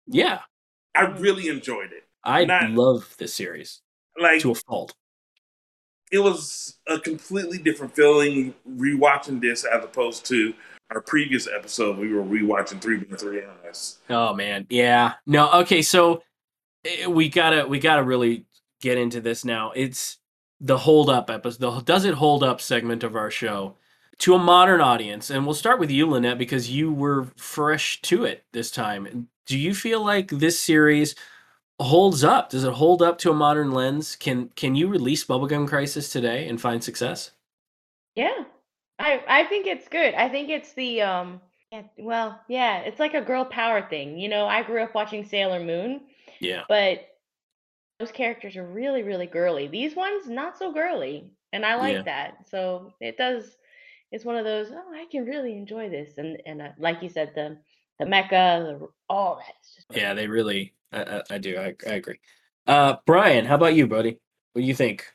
[0.08, 0.40] yeah,
[0.96, 2.04] I really enjoyed it.
[2.24, 3.82] I Not- love this series
[4.20, 4.94] Like to a fault.
[6.12, 10.52] It was a completely different feeling rewatching this as opposed to
[10.90, 11.98] our previous episode.
[11.98, 13.98] We were rewatching Three by Three Eyes.
[14.10, 15.14] Oh man, yeah.
[15.26, 16.22] No, okay, so
[16.84, 18.44] eh, we gotta we gotta really
[18.82, 19.72] get into this now.
[19.74, 20.18] It's
[20.60, 23.76] the hold up episode, the does it hold up segment of our show
[24.18, 28.24] to a modern audience, and we'll start with you, Lynette, because you were fresh to
[28.24, 29.28] it this time.
[29.46, 31.14] Do you feel like this series
[31.82, 32.50] holds up?
[32.50, 34.16] Does it hold up to a modern lens?
[34.16, 37.32] Can can you release Bubblegum Crisis today and find success?
[38.14, 38.44] Yeah.
[38.98, 40.14] I I think it's good.
[40.14, 41.40] I think it's the um
[41.98, 44.18] well, yeah, it's like a girl power thing.
[44.18, 46.02] You know, I grew up watching Sailor Moon,
[46.40, 47.06] Yeah, but
[48.00, 49.68] those characters are really, really girly.
[49.68, 51.30] These ones not so girly.
[51.52, 52.04] And I like Yeah.
[52.06, 52.48] that.
[52.48, 53.56] So it does
[54.12, 56.18] it's one of those, oh, I can really enjoy this.
[56.18, 57.58] And and uh, like you said, the
[57.98, 59.54] the mecha, the all that.
[59.76, 60.74] Just yeah, they really.
[60.92, 61.56] I, I, I do.
[61.56, 62.18] I, I agree.
[62.66, 64.18] Uh, Brian, how about you, buddy?
[64.52, 65.06] What do you think?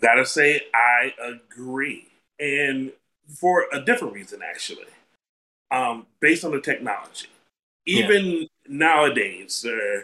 [0.00, 2.08] Gotta say, I agree,
[2.40, 2.92] and
[3.38, 4.86] for a different reason, actually.
[5.70, 7.28] Um, based on the technology,
[7.86, 8.06] Yeah.
[8.06, 10.02] even nowadays, uh,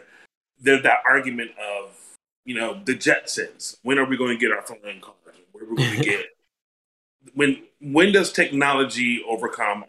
[0.61, 1.97] there's that argument of
[2.45, 3.79] you know the Jetsons.
[3.83, 5.17] When are we going to get our flying cars?
[5.53, 6.27] Where are we going to get?
[7.35, 9.85] when when does technology overcome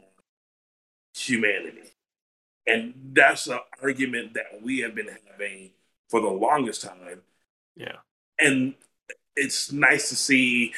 [1.16, 1.89] humanity?
[2.68, 5.72] And that's an argument that we have been having
[6.10, 7.22] for the longest time
[7.76, 7.98] Yeah.
[8.40, 8.74] and
[9.36, 10.74] it's nice to see.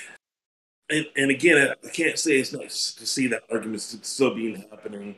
[0.89, 5.15] And, and again, I can't say it's nice to see that arguments still being happening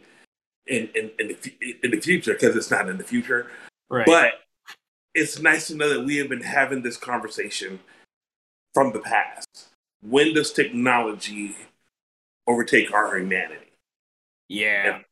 [0.68, 3.52] in in, in the in the future because it's not in the future.
[3.90, 4.06] Right.
[4.06, 4.34] But
[5.14, 7.80] it's nice to know that we have been having this conversation
[8.74, 9.68] from the past.
[10.02, 11.56] When does technology
[12.48, 13.72] overtake our humanity?
[14.50, 14.96] yeah.
[14.96, 15.06] and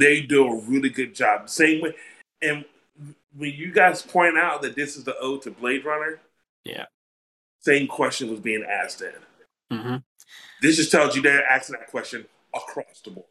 [0.00, 1.48] they do a really good job.
[1.48, 1.94] Same way,
[2.42, 2.64] and
[3.36, 6.20] when you guys point out that this is the ode to Blade Runner,
[6.64, 6.86] Yeah.
[7.60, 9.14] same question was being asked then.
[9.70, 9.96] hmm
[10.62, 13.26] This just tells you they're asking that question across the board.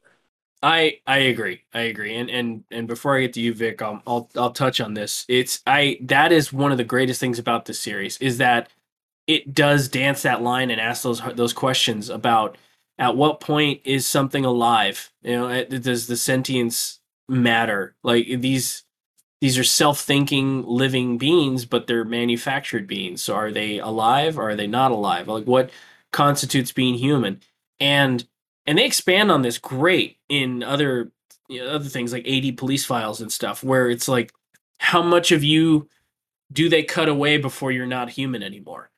[0.63, 1.63] I I agree.
[1.73, 2.15] I agree.
[2.15, 5.25] And and and before I get to you, Vic, I'll, I'll I'll touch on this.
[5.27, 8.69] It's I that is one of the greatest things about this series is that
[9.27, 12.57] it does dance that line and ask those those questions about
[12.97, 15.11] at what point is something alive?
[15.21, 17.95] You know, eh, does the sentience matter?
[18.03, 18.83] Like these
[19.41, 23.21] these are self-thinking living beings, but they're manufactured beings.
[23.21, 25.27] So are they alive or are they not alive?
[25.27, 25.71] Like what
[26.11, 27.41] constitutes being human?
[27.79, 28.25] And
[28.65, 31.11] and they expand on this great in other
[31.49, 34.33] you know, other things like AD Police Files and stuff where it's like
[34.79, 35.89] how much of you
[36.51, 38.89] do they cut away before you're not human anymore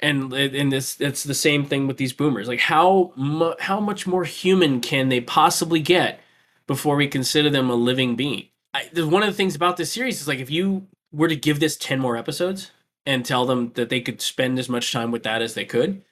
[0.00, 4.06] and and this it's the same thing with these boomers like how mu- how much
[4.06, 6.20] more human can they possibly get
[6.66, 10.20] before we consider them a living being I, one of the things about this series
[10.20, 12.72] is like if you were to give this 10 more episodes
[13.06, 16.02] and tell them that they could spend as much time with that as they could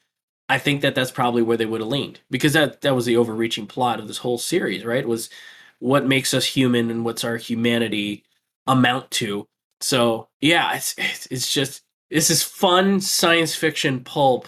[0.48, 3.16] I think that that's probably where they would have leaned because that that was the
[3.16, 5.08] overreaching plot of this whole series, right?
[5.08, 5.30] Was
[5.78, 8.24] what makes us human and what's our humanity
[8.66, 9.46] amount to.
[9.80, 14.46] So yeah, it's it's, it's just this is fun science fiction pulp,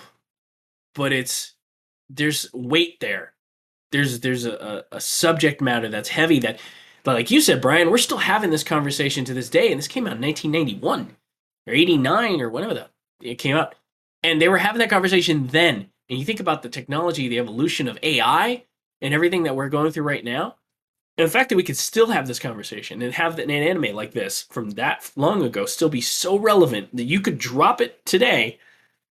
[0.95, 1.55] but it's
[2.09, 3.35] there's weight there.
[3.93, 6.61] There's there's a, a, subject matter that's heavy that,
[7.05, 9.89] but like you said, Brian, we're still having this conversation to this day, and this
[9.89, 11.17] came out in 1991
[11.67, 12.89] or 89 or whatever the
[13.23, 13.75] it came out
[14.23, 17.89] and they were having that conversation then and you think about the technology the evolution
[17.89, 18.65] of ai
[19.01, 20.57] and everything that we're going through right now
[21.17, 24.13] and the fact that we could still have this conversation and have an anime like
[24.13, 28.59] this from that long ago still be so relevant that you could drop it today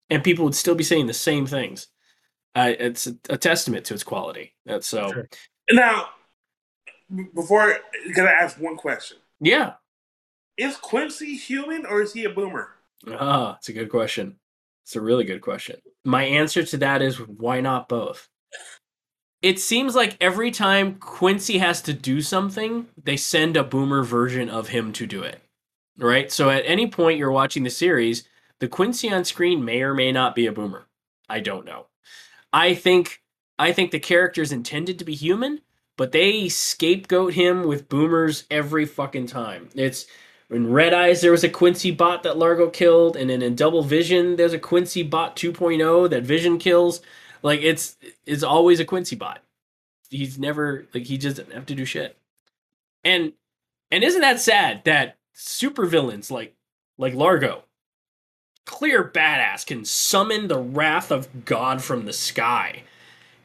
[0.10, 1.88] and people would still be saying the same things
[2.56, 5.30] uh, it's a, a testament to its quality that's so Sure.
[5.72, 6.10] Now,
[7.36, 7.78] before,
[8.16, 9.18] can I ask one question?
[9.39, 9.74] yeah
[10.58, 12.70] Is Quincy human or is he a boomer?
[13.08, 14.38] ah it's a good question
[14.84, 18.28] it's a really good question my answer to that is why not both
[19.42, 24.50] it seems like every time Quincy has to do something, they send a boomer version
[24.50, 25.42] of him to do it.
[25.98, 26.32] right?
[26.32, 28.24] So at any point you're watching the series,
[28.60, 30.88] the Quincy on screen may or may not be a boomer.
[31.30, 31.88] I don't know.
[32.54, 33.22] I think
[33.60, 35.62] I think the character is intended to be human,
[35.98, 39.70] but they scapegoat him with boomers every fucking time.
[39.76, 40.08] It's
[40.50, 43.84] in Red Eyes there was a Quincy bot that Largo killed, and then in Double
[43.84, 47.02] Vision there's a Quincy bot 2.0 that Vision kills.
[47.42, 49.42] Like it's it's always a Quincy bot.
[50.10, 52.18] He's never like he just doesn't have to do shit.
[53.04, 53.34] And
[53.92, 56.56] and isn't that sad that supervillains like
[56.98, 57.64] like Largo,
[58.66, 62.84] clear badass, can summon the wrath of God from the sky,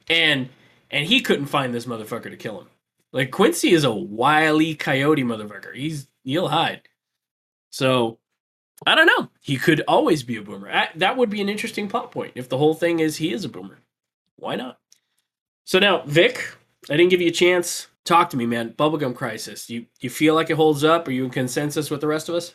[0.09, 0.49] and
[0.90, 2.68] and he couldn't find this motherfucker to kill him.
[3.12, 5.74] Like Quincy is a wily coyote motherfucker.
[5.74, 6.82] He's he'll hide.
[7.70, 8.18] So
[8.86, 9.30] I don't know.
[9.40, 10.70] He could always be a boomer.
[10.70, 13.45] I- That would be an interesting plot point if the whole thing is he is
[13.45, 13.78] a boomer.
[14.45, 14.78] Why not?
[15.64, 16.55] So now, Vic,
[16.90, 17.88] I didn't give you a chance.
[18.05, 18.74] Talk to me, man.
[18.78, 19.70] Bubblegum Crisis.
[19.70, 21.09] You you feel like it holds up?
[21.09, 22.55] Are you in consensus with the rest of us?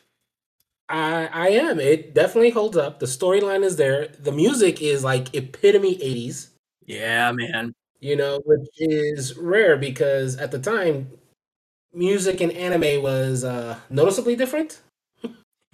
[0.90, 1.80] I I am.
[1.80, 3.00] It definitely holds up.
[3.00, 4.08] The storyline is there.
[4.08, 6.50] The music is like epitome 80s,
[6.86, 7.74] Yeah, man.
[8.00, 11.10] you know, which is rare because at the time
[11.94, 14.82] music and anime was uh noticeably different.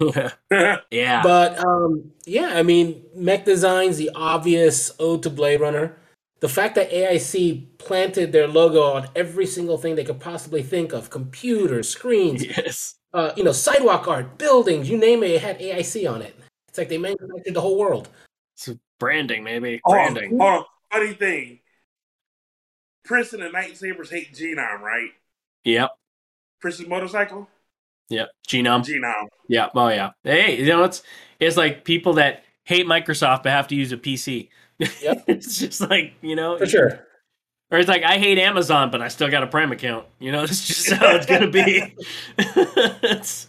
[0.90, 1.22] yeah.
[1.22, 5.96] But um yeah, I mean, mech designs, the obvious ode to Blade Runner.
[6.40, 10.92] The fact that AIC planted their logo on every single thing they could possibly think
[10.92, 12.96] of, computers, screens, yes.
[13.14, 16.36] uh, you know, sidewalk art, buildings, you name it, it had AIC on it.
[16.68, 18.10] It's like they manufactured the whole world.
[18.54, 18.68] It's
[18.98, 19.80] branding, maybe.
[19.84, 20.38] Oh, Branding.
[20.38, 20.64] hold on.
[20.92, 21.60] Funny thing.
[23.04, 25.10] Princeton and the Knight Sabers hate Genom, right?
[25.64, 25.90] Yep.
[26.60, 27.48] Princeton motorcycle?
[28.08, 28.28] Yep.
[28.46, 28.82] Genom.
[28.82, 29.28] Genom.
[29.48, 29.68] Yeah.
[29.74, 30.10] Oh yeah.
[30.22, 31.02] Hey, you know it's
[31.40, 34.48] it's like people that hate Microsoft but have to use a PC.
[34.78, 35.24] Yep.
[35.28, 37.06] it's just like you know, For sure.
[37.70, 40.06] or it's like I hate Amazon but I still got a Prime account.
[40.18, 41.94] You know, that's just how it's gonna be.
[42.38, 43.48] it's,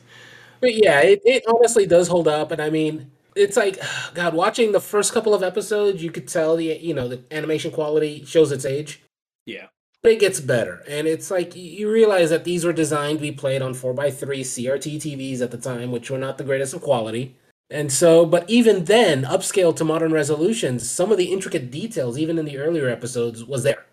[0.60, 2.52] But yeah, it, it honestly does hold up.
[2.52, 3.80] And I mean, it's like,
[4.14, 7.72] God, watching the first couple of episodes, you could tell the, you know, the animation
[7.72, 9.02] quality shows its age.
[9.46, 9.68] yeah.
[10.04, 10.84] But it gets better.
[10.88, 14.98] And it's like, you realize that these were designed to be played on 4x3 CRT
[14.98, 17.36] TVs at the time, which were not the greatest of quality.
[17.70, 22.38] And so, but even then, upscaled to modern resolutions, some of the intricate details, even
[22.38, 23.86] in the earlier episodes, was there.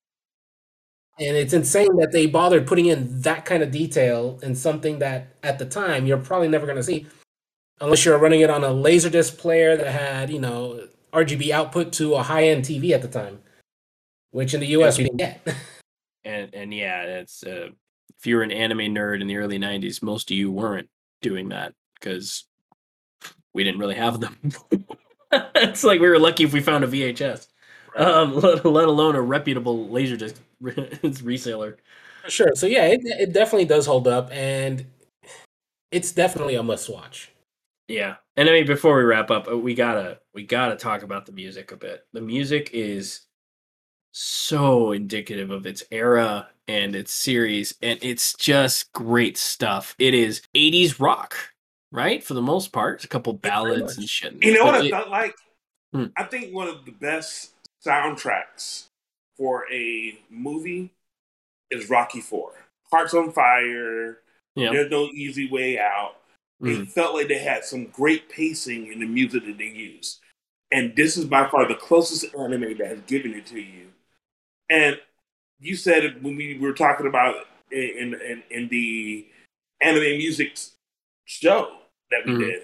[1.19, 5.37] And it's insane that they bothered putting in that kind of detail in something that
[5.43, 7.07] at the time you're probably never going to see
[7.81, 12.15] unless you're running it on a laserdisc player that had, you know, RGB output to
[12.15, 13.41] a high-end TV at the time,
[14.31, 15.47] which in the US we didn't get.
[16.27, 17.69] And and yeah, it's uh,
[18.19, 20.89] if you were an anime nerd in the early '90s, most of you weren't
[21.21, 22.47] doing that because
[23.55, 24.37] we didn't really have them.
[25.33, 27.49] it's like we were lucky if we found a VHS,
[27.97, 31.77] um, let, let alone a reputable laserdisc reseller.
[32.29, 32.51] Sure.
[32.55, 34.87] So yeah, it, it definitely does hold up, and
[35.91, 37.31] it's definitely a must-watch.
[37.89, 41.27] Yeah, and I mean before we wrap up, uh, we gotta we gotta talk about
[41.27, 42.07] the music a bit.
[42.13, 43.27] The music is
[44.13, 49.95] so indicative of its era and its series, and it's just great stuff.
[49.99, 51.37] It is '80s rock,
[51.95, 52.23] right?
[52.23, 54.43] For the most part, it's a couple ballads and shit.
[54.43, 55.35] You know what but I it- felt like?
[55.93, 56.07] Hmm.
[56.17, 57.53] I think one of the best
[57.87, 58.87] soundtracks
[59.39, 60.93] for a movie
[61.71, 62.53] is Rocky Four.
[62.91, 64.19] Hearts on Fire.
[64.57, 64.73] Yeah.
[64.73, 66.17] There's no easy way out.
[66.61, 66.83] Mhm.
[66.83, 70.21] It felt like they had some great pacing in the music that they used.
[70.73, 73.93] And this is by far the closest anime that has given it to you.
[74.69, 75.01] And
[75.61, 79.29] you said when we were talking about in in, in the
[79.81, 80.57] anime music
[81.25, 81.77] show
[82.11, 82.39] that we Mhm.
[82.41, 82.63] did.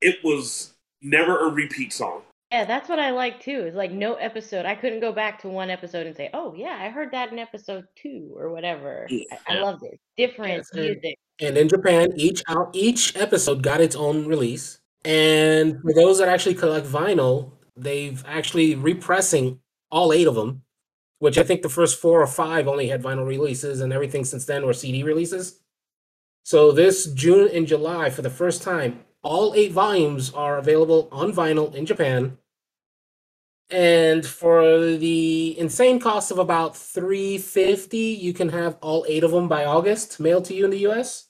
[0.00, 2.22] It was never a repeat song.
[2.50, 3.64] Yeah, that's what I like too.
[3.66, 4.66] Is like no episode.
[4.66, 7.38] I couldn't go back to one episode and say, "Oh yeah, I heard that in
[7.38, 9.22] episode two or whatever." Yeah.
[9.30, 9.62] I, I Yeah.
[9.62, 10.00] loved it.
[10.16, 11.18] Different Yes, and- music.
[11.42, 14.80] And in Japan, each out each episode got its own release.
[15.04, 20.62] And for those that actually collect vinyl, they've actually repressing all eight of them,
[21.20, 24.44] which I think the first four or five only had vinyl releases, and everything since
[24.44, 25.60] then were CD releases.
[26.42, 31.32] So this June and July, for the first time, all eight volumes are available on
[31.32, 32.38] vinyl in Japan.
[33.70, 39.30] And for the insane cost of about three fifty, you can have all eight of
[39.30, 41.28] them by August mailed to you in the US.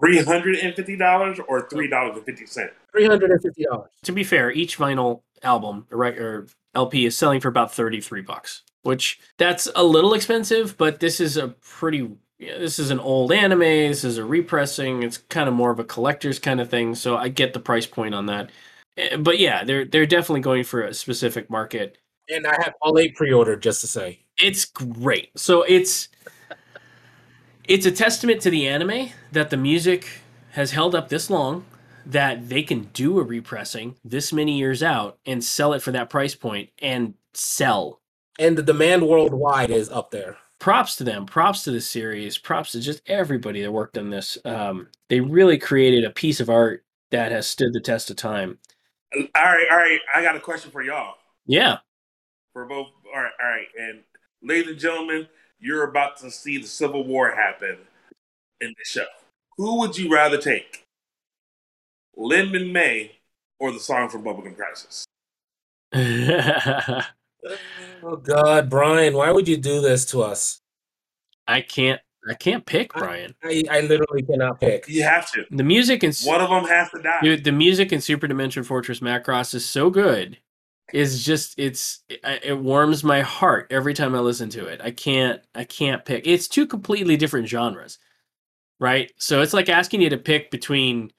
[0.00, 2.74] Three hundred and fifty dollars or three dollars and fifty cents.
[2.92, 3.90] Three hundred and fifty dollars.
[4.02, 8.62] to be fair, each vinyl album or, or LP is selling for about 33 bucks,
[8.82, 13.32] which that's a little expensive, but this is a pretty yeah, this is an old
[13.32, 16.94] anime, this is a repressing, it's kind of more of a collector's kind of thing,
[16.94, 18.50] so I get the price point on that.
[18.96, 21.98] Eh, But yeah, they're they're definitely going for a specific market.
[22.28, 24.20] And I have all eight pre-ordered just to say.
[24.36, 25.30] It's great.
[25.38, 26.08] So it's
[27.68, 30.06] it's a testament to the anime that the music
[30.52, 31.64] has held up this long
[32.04, 36.08] that they can do a repressing this many years out and sell it for that
[36.08, 38.00] price point and sell.
[38.38, 40.36] And the demand worldwide is up there.
[40.58, 41.26] Props to them.
[41.26, 42.38] Props to the series.
[42.38, 44.38] Props to just everybody that worked on this.
[44.44, 48.58] Um, they really created a piece of art that has stood the test of time.
[49.14, 50.00] All right, all right.
[50.14, 51.14] I got a question for y'all.
[51.46, 51.78] Yeah.
[52.52, 52.88] For both.
[53.14, 53.66] All right, all right.
[53.78, 54.00] And
[54.42, 55.28] ladies and gentlemen,
[55.58, 57.78] you're about to see the Civil War happen
[58.60, 59.06] in the show.
[59.56, 60.84] Who would you rather take?
[62.18, 63.10] Minmay
[63.58, 65.06] or the song from Bubblegum Crisis?
[68.02, 70.60] Oh God, Brian, why would you do this to us?
[71.46, 72.00] I can't.
[72.28, 73.36] I can't pick Brian.
[73.44, 74.88] I, I literally cannot pick.
[74.88, 75.44] You have to.
[75.50, 77.20] The music and One of them has to die.
[77.22, 80.36] Dude, the music in Super Dimension Fortress Macross is so good.
[80.92, 84.80] It's just it's it, it warms my heart every time I listen to it.
[84.82, 86.26] I can't I can't pick.
[86.26, 87.98] It's two completely different genres,
[88.80, 89.12] right?
[89.16, 91.12] So it's like asking you to pick between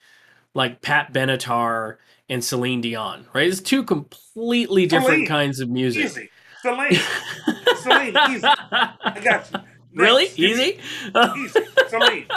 [0.54, 1.98] like Pat Benatar
[2.30, 3.48] and Celine Dion, right?
[3.48, 5.28] It's two completely different Celine.
[5.28, 6.06] kinds of music.
[6.06, 6.30] Easy.
[6.62, 7.00] Celine.
[7.78, 8.46] Celine, easy.
[8.46, 9.60] I got you.
[9.94, 10.80] Really easy.
[11.36, 11.60] Easy.
[11.88, 12.28] Celine.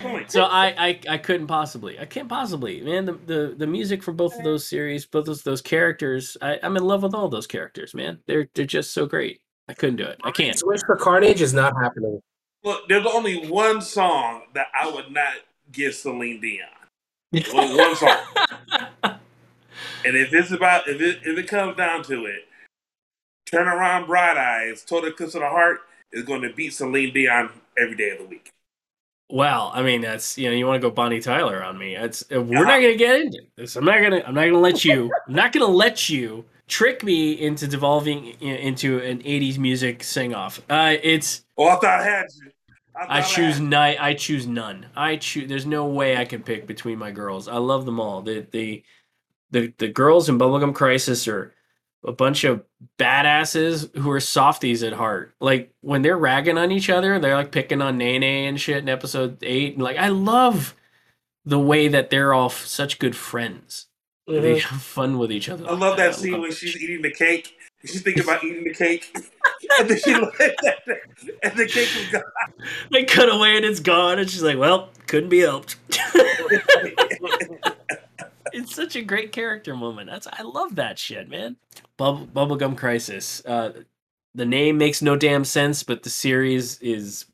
[0.00, 0.24] Celine.
[0.28, 2.00] so I, I I couldn't possibly.
[2.00, 2.80] I can't possibly.
[2.80, 6.58] Man, the, the the music for both of those series, both those those characters, I,
[6.64, 8.18] I'm in love with all those characters, man.
[8.26, 9.40] They're they're just so great.
[9.68, 10.18] I couldn't do it.
[10.24, 10.58] I can't.
[10.58, 12.20] Switch for Carnage is not happening.
[12.64, 15.34] Look, there's only one song that I would not
[15.70, 16.66] give Celine Dion.
[17.32, 18.16] Only one song.
[19.04, 22.46] and if it's about if it if it comes down to it,
[23.50, 25.80] Turn Around Bright Eyes, Total Eclipse of the Heart
[26.12, 28.50] is going to beat Celine Dion every day of the week.
[29.30, 31.96] Well, I mean, that's you know, you want to go Bonnie Tyler on me.
[31.96, 33.76] It's uh, we're not gonna get into this.
[33.76, 34.22] I'm not gonna.
[34.26, 35.10] I'm not gonna let you.
[35.26, 40.62] I'm not gonna let you trick me into devolving into an '80s music sing off.
[40.70, 42.50] Uh, it's Oh, I thought I had you.
[43.08, 43.68] I choose had you.
[43.68, 44.86] ni- I choose none.
[44.96, 45.48] I choose.
[45.48, 47.48] There's no way I can pick between my girls.
[47.48, 48.22] I love them all.
[48.22, 48.82] The the
[49.50, 51.54] the the girls in Bubblegum Crisis are
[52.04, 52.64] a bunch of
[52.98, 55.34] badasses who are softies at heart.
[55.40, 58.88] Like when they're ragging on each other, they're like picking on Nene and shit in
[58.88, 59.74] episode eight.
[59.74, 60.74] And like I love
[61.44, 63.86] the way that they're all f- such good friends.
[64.26, 64.68] They mm-hmm.
[64.68, 65.66] have fun with each other.
[65.66, 67.57] I love that scene when she's eating the cake.
[67.84, 69.16] She's thinking about eating the cake,
[69.78, 70.78] and then she looked at that,
[71.44, 72.22] and the cake was gone.
[72.90, 75.76] They cut away and it's gone, and she's like, "Well, couldn't be helped."
[78.52, 80.10] it's such a great character moment.
[80.10, 81.56] That's I love that shit, man.
[81.96, 83.44] Bubble Bubblegum Crisis.
[83.46, 83.72] Uh,
[84.34, 87.26] the name makes no damn sense, but the series is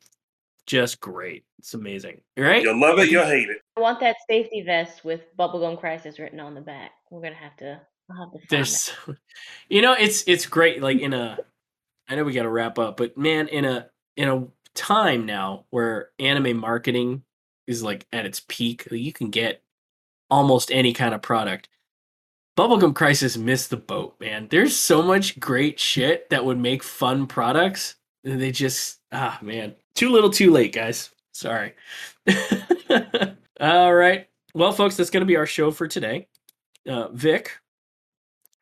[0.67, 1.43] just great.
[1.59, 2.61] It's amazing, right?
[2.61, 3.57] You'll love it, you'll hate it.
[3.77, 6.91] I want that safety vest with Bubblegum Crisis written on the back.
[7.09, 7.81] We're gonna have to.
[8.09, 8.91] I'll have to There's,
[9.69, 10.81] you know, it's it's great.
[10.81, 11.37] Like in a,
[12.07, 15.65] I know we got to wrap up, but man, in a in a time now
[15.69, 17.23] where anime marketing
[17.67, 19.63] is like at its peak, you can get
[20.29, 21.69] almost any kind of product.
[22.57, 24.47] Bubblegum Crisis missed the boat, man.
[24.49, 27.95] There's so much great shit that would make fun products.
[28.23, 31.09] and They just ah man, too little, too late, guys.
[31.33, 31.73] Sorry.
[33.59, 34.27] All right.
[34.53, 36.29] Well, folks, that's going to be our show for today.
[36.87, 37.51] Uh, Vic,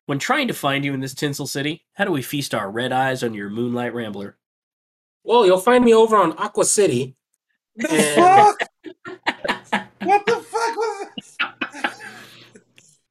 [0.06, 2.92] when trying to find you in this tinsel city, how do we feast our red
[2.92, 4.36] eyes on your moonlight rambler?
[5.22, 7.16] Well, you'll find me over on Aqua City.
[7.76, 8.68] The And- fuck?
[10.02, 11.36] what the fuck was this?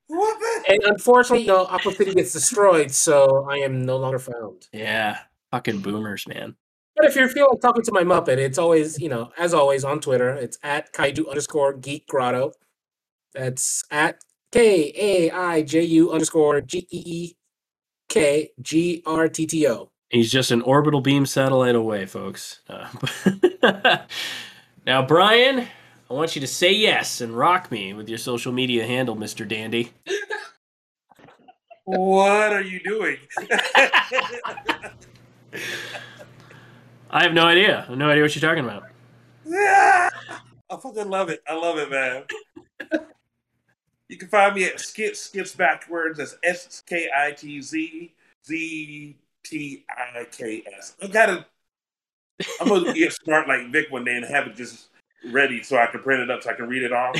[0.07, 0.73] What the?
[0.73, 4.67] And unfortunately, you know, Aqua City gets destroyed, so I am no longer found.
[4.71, 5.19] Yeah,
[5.51, 6.55] fucking boomers, man.
[6.95, 9.99] But if you're feeling talking to my Muppet, it's always, you know, as always on
[9.99, 12.51] Twitter, it's at kaiju underscore geek grotto.
[13.33, 14.19] That's at
[14.53, 17.35] K A I J U underscore G E E
[18.07, 19.89] K G R T T O.
[20.11, 22.61] He's just an orbital beam satellite away, folks.
[22.69, 22.87] Uh,
[24.85, 25.67] now, Brian,
[26.07, 29.47] I want you to say yes and rock me with your social media handle, Mr.
[29.47, 29.91] Dandy.
[31.85, 33.17] What are you doing?
[37.09, 37.79] I have no idea.
[37.79, 38.83] I have no idea what you're talking about.
[39.47, 40.09] Yeah.
[40.69, 41.41] I fucking love it.
[41.47, 42.23] I love it, man.
[44.13, 46.19] You can find me at Skit Skips Backwards.
[46.19, 48.13] That's S K I T Z
[48.45, 50.95] Z T I K S.
[51.01, 51.47] I gotta.
[52.61, 54.89] I'm gonna get smart like Vic one day and have it just
[55.31, 57.15] ready so I can print it up so I can read it off.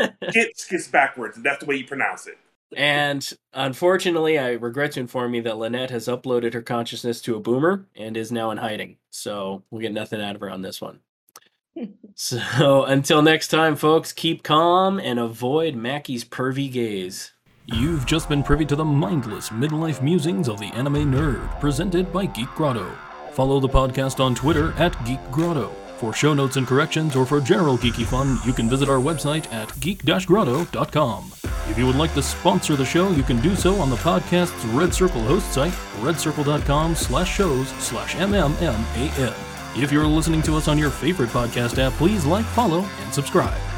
[0.30, 2.38] Skit Skips Backwards, and that's the way you pronounce it.
[2.76, 7.40] And unfortunately, I regret to inform you that Lynette has uploaded her consciousness to a
[7.40, 8.96] boomer and is now in hiding.
[9.10, 10.98] So we'll get nothing out of her on this one.
[12.14, 17.32] so until next time, folks, keep calm and avoid Mackie's pervy gaze.
[17.66, 22.26] You've just been privy to the mindless midlife musings of the anime nerd, presented by
[22.26, 22.88] Geek Grotto.
[23.32, 25.74] Follow the podcast on Twitter at Geek Grotto.
[25.96, 29.50] For show notes and corrections or for general geeky fun, you can visit our website
[29.52, 31.32] at geek-grotto.com.
[31.68, 34.64] If you would like to sponsor the show, you can do so on the podcast's
[34.66, 39.45] Red Circle host site, redcircle.com slash shows slash mmmam.
[39.78, 43.75] If you're listening to us on your favorite podcast app, please like, follow, and subscribe.